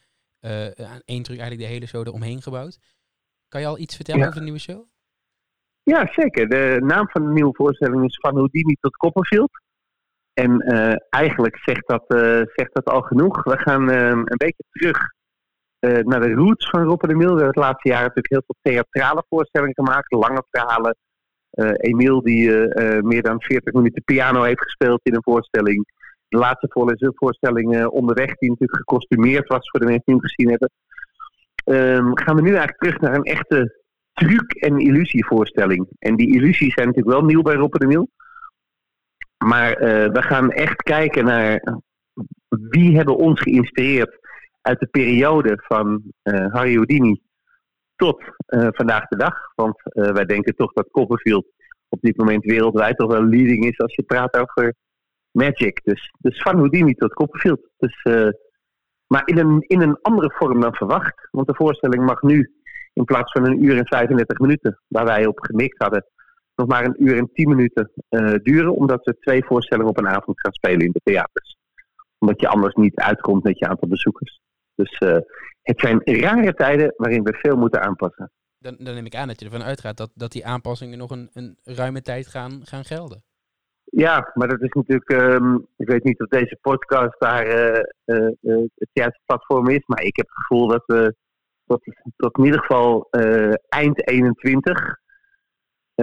aan 0.86 1.00
één 1.04 1.22
truc 1.22 1.38
eigenlijk 1.38 1.60
de 1.68 1.74
hele 1.74 1.86
show 1.86 2.06
eromheen 2.06 2.42
gebouwd. 2.42 2.78
Kan 3.48 3.60
je 3.60 3.66
al 3.66 3.78
iets 3.78 3.96
vertellen 3.96 4.20
Ja. 4.20 4.26
over 4.26 4.38
de 4.38 4.44
nieuwe 4.44 4.60
show? 4.60 4.84
Ja, 5.82 6.12
zeker. 6.12 6.48
De 6.48 6.80
naam 6.84 7.08
van 7.08 7.24
de 7.26 7.32
nieuwe 7.32 7.54
voorstelling 7.54 8.04
is 8.04 8.18
Van 8.20 8.34
Houdini 8.34 8.76
tot 8.80 8.96
Copperfield. 8.96 9.50
En 10.34 10.60
eh, 10.60 10.94
eigenlijk 11.10 11.56
zegt 11.56 11.88
dat, 11.88 12.04
eh, 12.06 12.40
zegt 12.54 12.74
dat 12.74 12.84
al 12.84 13.00
genoeg. 13.00 13.42
We 13.44 13.58
gaan 13.58 13.90
eh, 13.90 14.08
een 14.08 14.24
beetje 14.24 14.64
terug 14.70 14.98
naar 15.80 16.20
de 16.20 16.32
roots 16.32 16.70
van 16.70 16.82
Rob 16.82 17.02
en 17.02 17.10
Emiel. 17.10 17.34
We 17.34 17.42
hebben 17.42 17.46
het 17.46 17.64
laatste 17.64 17.88
jaar 17.88 18.00
natuurlijk 18.00 18.30
heel 18.30 18.42
veel 18.46 18.56
theatrale 18.72 19.24
voorstellingen 19.28 19.74
gemaakt. 19.74 20.12
Lange 20.12 20.44
verhalen. 20.50 20.96
Emiel 21.76 22.22
die 22.22 22.50
meer 23.02 23.22
dan 23.22 23.40
40 23.42 23.72
minuten 23.72 24.04
piano 24.04 24.42
heeft 24.42 24.62
gespeeld 24.62 25.00
in 25.02 25.14
een 25.14 25.22
voorstelling. 25.22 25.92
De 26.28 26.38
laatste 26.38 26.68
voorstelling 27.14 27.86
onderweg 27.86 28.34
die 28.34 28.48
natuurlijk 28.48 28.78
gecostumeerd 28.78 29.48
was 29.48 29.70
voor 29.70 29.80
de 29.80 29.86
mensen 29.86 30.04
die 30.04 30.14
hem 30.14 30.24
gezien 30.24 30.50
hebben. 30.50 30.70
Ehm, 31.64 32.24
gaan 32.24 32.36
we 32.36 32.42
nu 32.42 32.48
eigenlijk 32.48 32.78
terug 32.78 33.00
naar 33.00 33.14
een 33.14 33.24
echte 33.24 33.80
truc- 34.12 34.54
en 34.54 34.78
illusievoorstelling. 34.78 35.86
En 35.98 36.16
die 36.16 36.34
illusies 36.34 36.74
zijn 36.74 36.86
natuurlijk 36.86 37.16
wel 37.16 37.24
nieuw 37.24 37.42
bij 37.42 37.54
Rob 37.54 37.74
en 37.74 37.82
Emiel. 37.82 38.08
Maar 39.44 39.72
eh, 39.72 40.12
we 40.12 40.22
gaan 40.22 40.50
echt 40.50 40.82
kijken 40.82 41.24
naar 41.24 41.80
wie 42.48 42.96
hebben 42.96 43.16
ons 43.16 43.40
geïnspireerd 43.40 44.18
uit 44.60 44.80
de 44.80 44.86
periode 44.86 45.62
van 45.62 46.02
eh, 46.22 46.52
Harry 46.52 46.74
Houdini 46.74 47.20
tot 47.96 48.22
eh, 48.46 48.68
vandaag 48.70 49.06
de 49.06 49.16
dag. 49.16 49.34
Want 49.54 49.80
wij 49.82 50.24
denken 50.24 50.54
toch 50.54 50.72
dat 50.72 50.90
Copperfield 50.90 51.46
op 51.88 52.00
dit 52.00 52.16
moment 52.16 52.44
wereldwijd 52.44 52.96
toch 52.96 53.12
wel 53.12 53.24
leading 53.24 53.64
is 53.64 53.78
als 53.78 53.94
je 53.94 54.02
praat 54.02 54.36
over 54.36 54.74
magic. 55.30 55.80
Dus, 55.84 56.14
dus 56.18 56.42
van 56.42 56.56
Houdini 56.56 56.94
tot 56.94 57.14
Copperfield. 57.14 57.60
Dus, 57.76 58.02
maar 59.06 59.22
in 59.24 59.38
een, 59.38 59.64
in 59.66 59.80
een 59.80 59.98
andere 60.02 60.34
vorm 60.36 60.60
dan 60.60 60.74
verwacht. 60.74 61.28
Want 61.30 61.46
de 61.46 61.54
voorstelling 61.54 62.04
mag 62.04 62.22
nu 62.22 62.50
in 62.92 63.04
plaats 63.04 63.32
van 63.32 63.46
een 63.46 63.64
uur 63.64 63.76
en 63.76 63.86
35 63.86 64.38
minuten, 64.38 64.80
waar 64.88 65.04
wij 65.04 65.26
op 65.26 65.40
gemikt 65.40 65.78
hadden, 65.78 66.06
nog 66.60 66.68
maar 66.68 66.84
een 66.84 67.04
uur 67.04 67.16
en 67.16 67.30
10 67.32 67.48
minuten 67.48 67.90
uh, 68.10 68.34
duren. 68.42 68.74
Omdat 68.74 69.04
we 69.04 69.18
twee 69.20 69.44
voorstellingen 69.44 69.90
op 69.90 69.98
een 69.98 70.08
avond 70.08 70.40
gaan 70.40 70.52
spelen 70.52 70.86
in 70.86 70.92
de 70.92 71.00
theaters. 71.04 71.56
Omdat 72.18 72.40
je 72.40 72.48
anders 72.48 72.74
niet 72.74 72.94
uitkomt 72.94 73.42
met 73.42 73.58
je 73.58 73.68
aantal 73.68 73.88
bezoekers. 73.88 74.40
Dus 74.74 75.00
uh, 75.00 75.16
het 75.62 75.80
zijn 75.80 76.00
rare 76.04 76.54
tijden 76.54 76.94
waarin 76.96 77.22
we 77.22 77.32
veel 77.32 77.56
moeten 77.56 77.82
aanpassen. 77.82 78.30
Dan, 78.58 78.76
dan 78.78 78.94
neem 78.94 79.06
ik 79.06 79.14
aan 79.14 79.28
dat 79.28 79.40
je 79.40 79.44
ervan 79.44 79.62
uitgaat 79.62 79.96
dat, 79.96 80.10
dat 80.14 80.32
die 80.32 80.46
aanpassingen 80.46 80.98
nog 80.98 81.10
een, 81.10 81.30
een 81.32 81.58
ruime 81.64 82.02
tijd 82.02 82.26
gaan, 82.26 82.60
gaan 82.62 82.84
gelden. 82.84 83.22
Ja, 83.84 84.30
maar 84.34 84.48
dat 84.48 84.60
is 84.60 84.72
natuurlijk. 84.72 85.10
Um, 85.10 85.66
ik 85.76 85.88
weet 85.88 86.04
niet 86.04 86.20
of 86.20 86.28
deze 86.28 86.58
podcast 86.60 87.20
daar 87.20 87.46
uh, 87.46 88.26
het 88.74 88.90
juiste 88.92 89.20
platform 89.24 89.68
is. 89.68 89.82
Maar 89.86 90.02
ik 90.02 90.16
heb 90.16 90.26
het 90.26 90.36
gevoel 90.36 90.68
dat 90.68 90.82
we 90.86 91.14
tot, 91.66 91.82
tot 92.16 92.38
in 92.38 92.44
ieder 92.44 92.60
geval 92.60 93.08
eind 93.68 94.08
21 94.08 94.98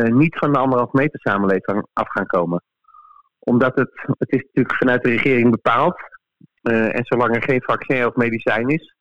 niet 0.03 0.37
van 0.37 0.53
de 0.53 0.59
anderhalf 0.59 0.91
meter 0.91 1.19
samenleving 1.19 1.87
af 1.93 2.09
gaan 2.09 2.25
komen. 2.25 2.63
Omdat 3.39 3.75
het, 3.75 3.91
het 4.17 4.31
is 4.31 4.41
natuurlijk 4.41 4.75
vanuit 4.75 5.03
de 5.03 5.09
regering 5.09 5.51
bepaald. 5.51 5.95
en 6.61 7.05
zolang 7.05 7.35
er 7.35 7.43
geen 7.43 7.61
vaccin 7.61 8.05
of 8.05 8.15
medicijn 8.15 8.67
is, 8.67 8.95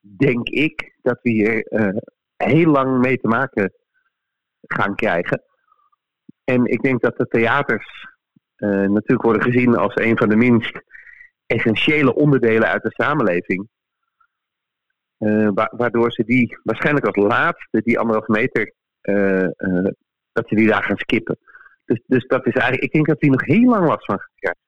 denk 0.00 0.48
ik 0.48 0.96
dat 1.02 1.18
we 1.22 1.30
hier 1.30 1.66
heel 2.36 2.70
lang 2.70 2.98
mee 2.98 3.16
te 3.16 3.28
maken 3.28 3.72
gaan 4.60 4.94
krijgen. 4.94 5.42
En 6.44 6.64
ik 6.64 6.82
denk 6.82 7.00
dat 7.00 7.16
de 7.16 7.26
theaters 7.26 8.06
natuurlijk 8.56 9.22
worden 9.22 9.42
gezien 9.42 9.76
als 9.76 9.94
een 9.94 10.16
van 10.16 10.28
de 10.28 10.36
minst 10.36 10.80
essentiële 11.46 12.14
onderdelen 12.14 12.68
uit 12.68 12.82
de 12.82 12.92
samenleving. 12.92 13.68
Wa 15.54 15.72
waardoor 15.76 16.12
ze 16.12 16.24
die 16.24 16.58
waarschijnlijk 16.62 17.06
als 17.06 17.26
laatste, 17.26 17.82
die 17.82 17.98
anderhalf 17.98 18.26
meter, 18.26 18.72
dat 20.38 20.48
ze 20.48 20.54
die 20.54 20.68
daar 20.68 20.82
gaan 20.82 20.96
skippen. 20.96 21.38
Dus, 21.84 22.02
dus 22.06 22.26
dat 22.26 22.46
is 22.46 22.52
eigenlijk, 22.52 22.82
ik 22.82 22.92
denk 22.92 23.06
dat 23.06 23.20
die 23.20 23.30
nog 23.30 23.44
heel 23.44 23.68
lang 23.68 23.86
last 23.86 24.04
van 24.04 24.18
gaan 24.18 24.34
krijgen. 24.34 24.62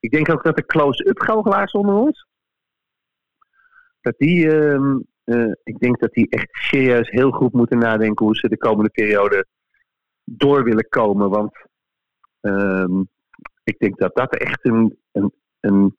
Ik 0.00 0.10
denk 0.10 0.30
ook 0.30 0.44
dat 0.44 0.56
de 0.56 0.66
close-up 0.66 1.20
goochelaars 1.20 1.72
onder 1.72 1.94
ons, 1.94 2.26
dat 4.00 4.14
die, 4.18 4.50
ehm, 4.50 4.98
ik 5.62 5.78
denk 5.78 5.98
dat 5.98 6.12
die 6.12 6.28
echt 6.28 6.48
serieus 6.50 7.10
heel 7.10 7.30
goed 7.30 7.52
moeten 7.52 7.78
nadenken 7.78 8.26
hoe 8.26 8.36
ze 8.36 8.48
de 8.48 8.58
komende 8.58 8.90
periode 8.90 9.46
door 10.24 10.64
willen 10.64 10.88
komen. 10.88 11.30
Want 11.30 11.56
um, 12.40 13.08
ik 13.64 13.78
denk 13.78 13.98
dat 13.98 14.14
dat 14.14 14.36
echt 14.36 14.64
een, 14.64 14.98
een, 15.12 15.32
een, 15.60 15.96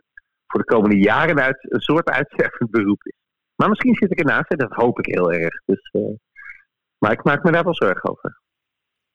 voor 0.48 0.60
de 0.60 0.66
komende 0.66 1.00
jaren 1.00 1.40
uit, 1.40 1.58
een 1.62 1.80
soort 1.80 2.10
uitstervend 2.10 2.72
beroep 2.72 3.04
is. 3.04 3.18
Maar 3.56 3.70
misschien 3.70 3.96
zit 3.96 4.12
ik 4.12 4.20
ernaast 4.20 4.52
en 4.52 4.58
dat 4.58 4.72
hoop 4.72 5.00
ik 5.00 5.16
heel 5.16 5.32
erg. 5.32 5.62
Dus, 5.66 5.90
uh, 5.92 6.16
maar 6.98 7.12
ik 7.12 7.24
maak 7.24 7.44
me 7.44 7.52
daar 7.52 7.64
wel 7.64 7.76
zorgen 7.76 8.10
over. 8.10 8.40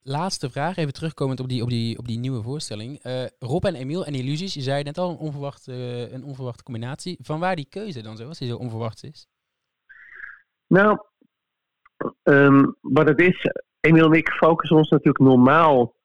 Laatste 0.06 0.50
vraag, 0.50 0.76
even 0.76 0.92
terugkomend 0.92 1.40
op 1.40 1.48
die, 1.48 1.62
op 1.62 1.68
die, 1.68 1.98
op 1.98 2.06
die 2.06 2.18
nieuwe 2.18 2.42
voorstelling. 2.42 3.04
Uh, 3.04 3.24
Rob 3.38 3.64
en 3.64 3.74
Emiel 3.74 4.06
en 4.06 4.14
Illusies, 4.14 4.54
je 4.54 4.60
zei 4.60 4.82
net 4.82 4.98
al 4.98 5.10
een 5.10 5.16
onverwachte, 5.16 5.72
uh, 5.72 6.12
een 6.12 6.24
onverwachte 6.24 6.62
combinatie. 6.62 7.18
Van 7.22 7.40
waar 7.40 7.56
die 7.56 7.68
keuze 7.68 8.02
dan 8.02 8.16
zo, 8.16 8.28
als 8.28 8.38
die 8.38 8.48
zo 8.48 8.56
onverwacht 8.56 9.04
is? 9.04 9.26
Nou, 10.66 10.98
um, 12.22 12.76
wat 12.80 13.08
het 13.08 13.20
is, 13.20 13.50
Emiel 13.80 14.04
en 14.04 14.12
ik 14.12 14.28
focussen 14.28 14.76
ons 14.76 14.90
natuurlijk 14.90 15.24
normaal 15.24 15.96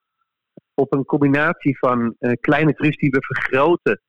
op 0.74 0.94
een 0.94 1.06
combinatie 1.06 1.78
van 1.78 2.16
uh, 2.20 2.32
kleine 2.40 2.74
trucs 2.74 2.98
die 2.98 3.10
we 3.10 3.22
vergroten, 3.22 4.02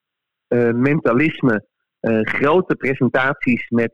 mentalisme, 0.75 1.67
grote 2.23 2.75
presentaties 2.75 3.69
met 3.69 3.93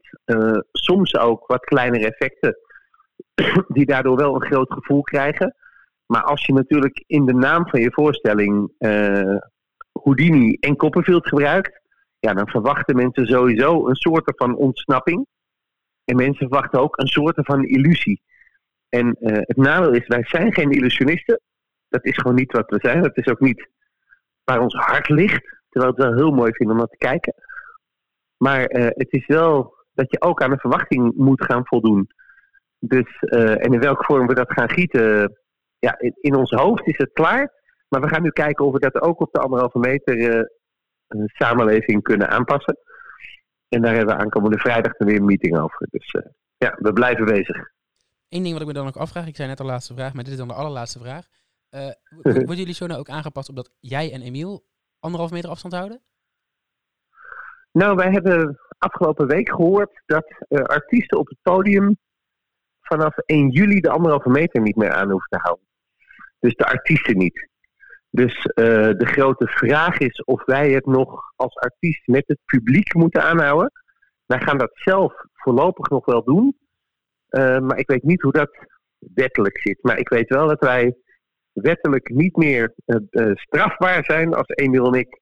soms 0.73 1.17
ook 1.17 1.47
wat 1.47 1.65
kleinere 1.65 2.07
effecten, 2.07 2.57
die 3.77 3.87
daardoor 3.87 4.17
wel 4.17 4.35
een 4.35 4.47
groot 4.47 4.73
gevoel 4.73 5.03
krijgen. 5.03 5.55
Maar 6.07 6.23
als 6.23 6.47
je 6.47 6.53
natuurlijk 6.53 7.05
in 7.07 7.25
de 7.25 7.35
naam 7.35 7.69
van 7.69 7.81
je 7.81 7.93
voorstelling 7.93 8.73
Houdini 9.93 10.57
en 10.61 10.77
Copperfield 10.77 11.29
gebruikt, 11.29 11.81
ja, 12.19 12.35
dan 12.35 12.49
verwachten 12.49 12.97
mensen 12.97 13.27
sowieso 13.27 13.89
een 13.89 13.95
soort 13.95 14.33
van 14.37 14.57
ontsnapping. 14.57 15.27
En 16.05 16.17
mensen 16.17 16.49
verwachten 16.49 16.81
ook 16.81 16.99
een 16.99 17.07
soort 17.07 17.35
van 17.37 17.65
illusie. 17.65 18.23
En 18.89 19.17
uh, 19.21 19.33
het 19.41 19.57
nadeel 19.57 19.93
is, 19.93 20.07
wij 20.07 20.25
zijn 20.25 20.53
geen 20.53 20.71
illusionisten. 20.71 21.41
Dat 21.89 22.05
is 22.05 22.17
gewoon 22.17 22.35
niet 22.35 22.53
wat 22.53 22.71
we 22.71 22.79
zijn. 22.81 23.03
Dat 23.03 23.17
is 23.17 23.27
ook 23.27 23.41
niet 23.41 23.69
waar 24.45 24.61
ons 24.61 24.75
hart 24.75 25.09
ligt. 25.09 25.63
Terwijl 25.69 25.93
het 25.93 26.03
wel 26.03 26.15
heel 26.15 26.31
mooi 26.31 26.53
vinden 26.53 26.75
om 26.75 26.81
naar 26.81 26.91
te 26.91 27.07
kijken. 27.07 27.35
Maar 28.37 28.71
uh, 28.71 28.85
het 28.85 29.13
is 29.13 29.27
wel 29.27 29.75
dat 29.93 30.11
je 30.11 30.21
ook 30.21 30.43
aan 30.43 30.51
de 30.51 30.59
verwachting 30.59 31.15
moet 31.17 31.45
gaan 31.45 31.67
voldoen. 31.67 32.09
Dus, 32.79 33.19
en 33.29 33.73
in 33.73 33.81
welke 33.81 34.05
vorm 34.05 34.27
we 34.27 34.35
dat 34.35 34.53
gaan 34.53 34.71
gieten, 34.71 35.39
ja, 35.87 35.99
in, 35.99 36.15
in, 36.21 36.35
ons 36.35 36.51
hoofd 36.51 36.87
is 36.87 36.99
het 36.99 37.13
klaar. 37.13 37.53
Maar 37.89 38.01
we 38.01 38.09
gaan 38.09 38.23
nu 38.23 38.31
kijken 38.31 38.65
of 38.65 38.73
we 38.73 38.79
dat 38.79 39.01
ook 39.01 39.21
op 39.21 39.33
de 39.33 39.41
anderhalve 39.41 39.79
meter 39.79 40.49
samenleving 41.27 42.03
kunnen 42.03 42.29
aanpassen. 42.29 42.79
En 43.69 43.83
daar 43.83 43.95
hebben 43.95 44.17
we 44.17 44.23
aankomende 44.23 44.59
vrijdag 44.59 44.93
dan 44.93 45.09
weer 45.09 45.17
een 45.17 45.25
meeting 45.25 45.59
over. 45.59 45.87
Dus 45.91 46.15
ja, 46.57 46.77
we 46.79 46.93
blijven 46.93 47.25
bezig. 47.25 47.57
Eén 48.29 48.43
ding 48.43 48.53
wat 48.53 48.61
ik 48.61 48.67
me 48.67 48.73
dan 48.73 48.87
ook 48.87 48.97
afvraag, 48.97 49.27
ik 49.27 49.37
zei 49.37 49.49
net 49.49 49.59
de 49.59 49.65
laatste 49.65 49.95
vraag, 49.95 50.15
maar 50.15 50.25
dit 50.25 50.33
is 50.33 50.39
dan 50.39 50.49
de 50.49 50.55
allerlaatste 50.55 50.99
vraag. 50.99 51.27
Uh, 51.71 51.91
worden 52.35 52.57
jullie 52.57 52.75
zo 52.75 52.87
nou 52.87 53.01
ook 53.01 53.09
aangepast 53.09 53.49
op 53.49 53.57
dat 53.57 53.71
jij 53.81 54.13
en 54.13 54.23
Emiel 54.23 54.65
anderhalf 55.01 55.33
meter 55.33 55.51
afstand 55.51 55.75
houden? 55.75 56.03
Nou, 57.73 57.97
wij 57.97 58.11
hebben 58.11 58.59
afgelopen 58.79 59.27
week 59.27 59.49
gehoord 59.49 60.03
dat 60.07 60.27
uh, 60.49 60.61
artiesten 60.61 61.19
op 61.19 61.29
het 61.29 61.39
podium 61.43 61.97
vanaf 62.81 63.19
1 63.19 63.51
juli 63.51 63.81
de 63.81 63.91
anderhalve 63.91 64.29
meter 64.29 64.61
niet 64.61 64.77
meer 64.77 64.93
aan 64.93 65.11
hoeven 65.11 65.29
te 65.29 65.39
houden. 65.43 65.66
Dus 66.39 66.55
de 66.55 66.67
artiesten 66.67 67.19
niet. 67.19 67.49
Dus 68.11 68.45
uh, 68.45 68.55
de 68.75 69.07
grote 69.07 69.47
vraag 69.47 69.99
is 69.99 70.25
of 70.25 70.45
wij 70.45 70.71
het 70.71 70.87
nog 70.87 71.33
als 71.37 71.57
artiest 71.57 72.07
met 72.07 72.25
het 72.27 72.39
publiek 72.45 72.95
moeten 72.95 73.23
aanhouden. 73.23 73.73
Wij 74.27 74.41
gaan 74.41 74.59
dat 74.59 74.71
zelf 74.75 75.13
voorlopig 75.33 75.89
nog 75.89 76.05
wel 76.05 76.25
doen. 76.25 76.57
Uh, 77.31 77.59
maar 77.59 77.79
ik 77.79 77.87
weet 77.87 78.03
niet 78.03 78.23
hoe 78.23 78.33
dat 78.33 78.67
wettelijk 78.99 79.59
zit. 79.61 79.83
Maar 79.83 79.99
ik 79.99 80.09
weet 80.09 80.29
wel 80.29 80.49
dat 80.49 80.61
wij 80.61 80.97
wettelijk 81.53 82.09
niet 82.09 82.37
meer 82.37 82.75
uh, 82.87 82.97
uh, 83.11 83.35
strafbaar 83.35 84.05
zijn 84.05 84.35
als 84.35 84.49
Emiel 84.49 84.87
en 84.87 84.99
ik 84.99 85.21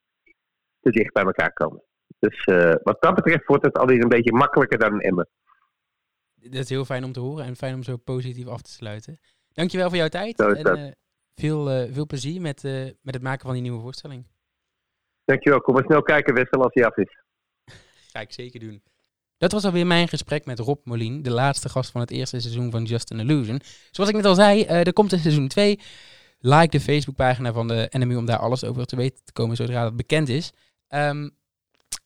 te 0.80 0.90
dicht 0.90 1.12
bij 1.12 1.24
elkaar 1.24 1.52
komen. 1.52 1.82
Dus 2.18 2.44
wat 2.82 3.02
dat 3.02 3.14
betreft 3.14 3.46
wordt 3.46 3.64
het 3.64 3.78
alweer 3.78 4.02
een 4.02 4.08
beetje 4.08 4.32
makkelijker 4.32 4.78
dan 4.78 5.00
Emmen. 5.00 5.28
Dat 6.34 6.54
is 6.54 6.68
heel 6.68 6.84
fijn 6.84 7.04
om 7.04 7.12
te 7.12 7.20
horen 7.20 7.44
en 7.44 7.56
fijn 7.56 7.74
om 7.74 7.82
zo 7.82 7.96
positief 7.96 8.46
af 8.46 8.62
te 8.62 8.70
sluiten. 8.70 9.18
Dankjewel 9.52 9.88
voor 9.88 9.98
jouw 9.98 10.08
tijd 10.08 10.40
en 10.40 10.96
veel, 11.34 11.88
veel 11.92 12.06
plezier 12.06 12.40
met, 12.40 12.62
met 13.02 13.14
het 13.14 13.22
maken 13.22 13.44
van 13.44 13.52
die 13.52 13.62
nieuwe 13.62 13.80
voorstelling. 13.80 14.26
Dankjewel. 15.24 15.60
Kom 15.60 15.74
maar 15.74 15.84
snel 15.84 16.02
kijken, 16.02 16.34
Wessel, 16.34 16.62
als 16.62 16.74
hij 16.74 16.84
af 16.84 16.96
is. 16.96 17.18
Ga 18.12 18.20
ik 18.20 18.32
zeker 18.32 18.60
doen. 18.60 18.82
Dat 19.36 19.52
was 19.52 19.64
alweer 19.64 19.86
mijn 19.86 20.08
gesprek 20.08 20.44
met 20.44 20.58
Rob 20.58 20.80
Molien, 20.84 21.22
de 21.22 21.30
laatste 21.30 21.68
gast 21.68 21.90
van 21.90 22.00
het 22.00 22.10
eerste 22.10 22.40
seizoen 22.40 22.70
van 22.70 22.84
Just 22.84 23.12
an 23.12 23.20
Illusion. 23.20 23.60
Zoals 23.90 24.10
ik 24.10 24.16
net 24.16 24.24
al 24.24 24.34
zei, 24.34 24.60
uh, 24.60 24.86
er 24.86 24.92
komt 24.92 25.12
een 25.12 25.18
seizoen 25.18 25.48
2. 25.48 25.80
Like 26.38 26.68
de 26.68 26.80
Facebookpagina 26.80 27.52
van 27.52 27.68
de 27.68 27.86
NMU 27.90 28.16
om 28.16 28.26
daar 28.26 28.38
alles 28.38 28.64
over 28.64 28.86
te 28.86 28.96
weten 28.96 29.24
te 29.24 29.32
komen 29.32 29.56
zodra 29.56 29.82
dat 29.82 29.96
bekend 29.96 30.28
is. 30.28 30.52
Um, 30.88 31.36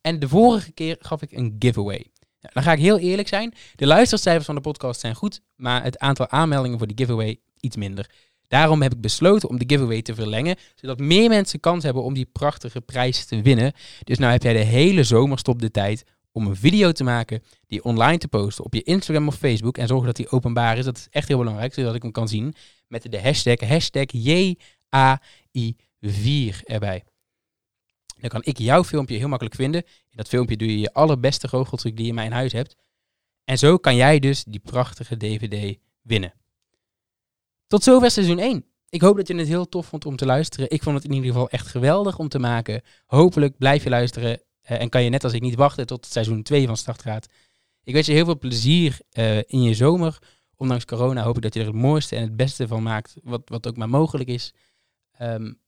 en 0.01 0.19
de 0.19 0.29
vorige 0.29 0.73
keer 0.73 0.97
gaf 0.99 1.23
ik 1.23 1.33
een 1.33 1.57
giveaway. 1.59 2.07
Nou, 2.41 2.55
dan 2.55 2.62
ga 2.62 2.73
ik 2.73 2.79
heel 2.79 2.99
eerlijk 2.99 3.29
zijn. 3.29 3.55
De 3.75 3.87
luistercijfers 3.87 4.47
van 4.47 4.55
de 4.55 4.61
podcast 4.61 5.01
zijn 5.01 5.14
goed, 5.14 5.41
maar 5.57 5.83
het 5.83 5.99
aantal 5.99 6.29
aanmeldingen 6.29 6.79
voor 6.79 6.87
die 6.87 6.97
giveaway 6.97 7.41
iets 7.61 7.77
minder. 7.77 8.11
Daarom 8.49 8.83
heb 8.83 8.93
ik 8.93 9.01
besloten 9.01 9.49
om 9.49 9.59
de 9.59 9.65
giveaway 9.67 10.03
te 10.03 10.15
verlengen, 10.15 10.57
zodat 10.75 10.99
meer 10.99 11.29
mensen 11.29 11.61
kans 11.61 11.85
hebben 11.85 12.03
om 12.03 12.15
die 12.15 12.29
prachtige 12.33 12.81
prijs 12.81 13.25
te 13.25 13.43
winnen. 13.43 13.73
Dus 14.05 14.19
nou 14.19 14.33
heb 14.33 14.43
jij 14.43 14.53
de 14.53 14.59
hele 14.59 15.05
zomerstop 15.05 15.61
de 15.61 15.71
tijd 15.71 16.05
om 16.33 16.47
een 16.47 16.57
video 16.57 16.93
te 16.93 17.05
maken, 17.05 17.43
die 17.67 17.85
online 17.85 18.19
te 18.19 18.29
posten 18.29 18.65
op 18.65 18.75
je 18.75 18.83
Instagram 18.83 19.29
of 19.29 19.35
Facebook 19.35 19.79
en 19.79 19.87
zorgen 19.87 20.07
dat 20.07 20.17
die 20.17 20.31
openbaar 20.31 20.79
is. 20.79 20.85
Dat 20.85 20.97
is 20.97 21.07
echt 21.11 21.29
heel 21.29 21.39
belangrijk, 21.39 21.75
zodat 21.75 21.95
ik 21.95 22.03
hem 22.03 22.13
kan 22.13 22.29
zien 22.29 22.55
met 22.87 23.13
de 23.13 23.21
hashtag, 23.21 23.61
hashtag 23.61 24.07
JAI4 24.13 24.57
erbij. 26.65 27.05
Dan 28.21 28.31
kan 28.31 28.45
ik 28.45 28.59
jouw 28.59 28.85
filmpje 28.85 29.17
heel 29.17 29.29
makkelijk 29.29 29.57
vinden. 29.57 29.83
In 29.83 30.17
dat 30.17 30.29
filmpje 30.29 30.57
doe 30.57 30.69
je 30.69 30.79
je 30.79 30.93
allerbeste 30.93 31.49
goocheltruc 31.49 31.97
die 31.97 32.05
je 32.05 32.09
in 32.09 32.15
mijn 32.15 32.33
huis 32.33 32.53
hebt. 32.53 32.77
En 33.45 33.59
zo 33.59 33.77
kan 33.77 33.97
jij 33.97 34.19
dus 34.19 34.45
die 34.45 34.61
prachtige 34.61 35.17
DVD 35.17 35.79
winnen. 36.03 36.33
Tot 37.69 37.83
zover 37.83 38.11
seizoen 38.11 38.39
1. 38.39 38.65
Ik 38.89 39.01
hoop 39.01 39.17
dat 39.17 39.29
je 39.29 39.35
het 39.35 39.49
heel 39.49 39.69
tof 39.69 39.87
vond 39.87 40.07
om 40.07 40.17
te 40.17 40.27
luisteren. 40.27 40.71
Ik 40.71 40.83
vond 40.83 40.97
het 40.97 41.05
in 41.05 41.13
ieder 41.13 41.31
geval 41.31 41.49
echt 41.49 41.67
geweldig 41.67 42.19
om 42.19 42.29
te 42.29 42.39
maken. 42.39 42.83
Hopelijk 43.07 43.59
blijf 43.59 43.85
je 43.85 43.91
luisteren 43.91 44.31
uh, 44.31 44.81
en 44.81 44.89
kan 44.89 45.03
je 45.03 45.11
net 45.11 45.25
als 45.25 45.33
ik 45.33 45.41
niet 45.41 45.55
wachten 45.55 45.87
tot 45.87 46.07
seizoen 46.07 46.43
2 46.43 46.67
van 46.67 46.77
start 46.77 47.03
gaat. 47.03 47.27
Ik 47.83 47.95
wens 47.95 48.07
je 48.07 48.13
heel 48.13 48.25
veel 48.25 48.39
plezier 48.39 48.99
uh, 49.13 49.37
in 49.37 49.63
je 49.63 49.75
zomer. 49.75 50.19
Ondanks 50.57 50.85
corona 50.85 51.23
hoop 51.23 51.37
ik 51.37 51.43
dat 51.43 51.55
je 51.55 51.61
er 51.61 51.67
het 51.67 51.75
mooiste 51.75 52.17
en 52.17 52.23
het 52.23 52.37
beste 52.37 52.69
van 52.69 52.83
maakt, 52.83 53.17
wat, 53.23 53.43
wat 53.45 53.67
ook 53.69 53.77
maar 53.77 53.89
mogelijk 53.89 54.29
is. 54.29 54.55
Um, 55.21 55.61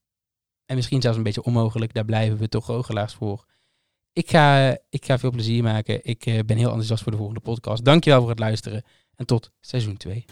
En 0.66 0.76
misschien 0.76 1.00
zelfs 1.00 1.16
een 1.16 1.22
beetje 1.22 1.42
onmogelijk. 1.42 1.94
Daar 1.94 2.04
blijven 2.04 2.38
we 2.38 2.48
toch 2.48 2.64
goochelaars 2.64 3.14
voor. 3.14 3.44
Ik 4.12 4.30
ga, 4.30 4.78
ik 4.88 5.04
ga 5.04 5.18
veel 5.18 5.30
plezier 5.30 5.62
maken. 5.62 6.00
Ik 6.04 6.26
eh, 6.26 6.38
ben 6.46 6.56
heel 6.56 6.66
enthousiast 6.66 7.02
voor 7.02 7.12
de 7.12 7.18
volgende 7.18 7.40
podcast. 7.40 7.84
Dankjewel 7.84 8.20
voor 8.20 8.30
het 8.30 8.38
luisteren. 8.38 8.82
En 9.16 9.26
tot 9.26 9.50
seizoen 9.60 9.96
2. 9.96 10.24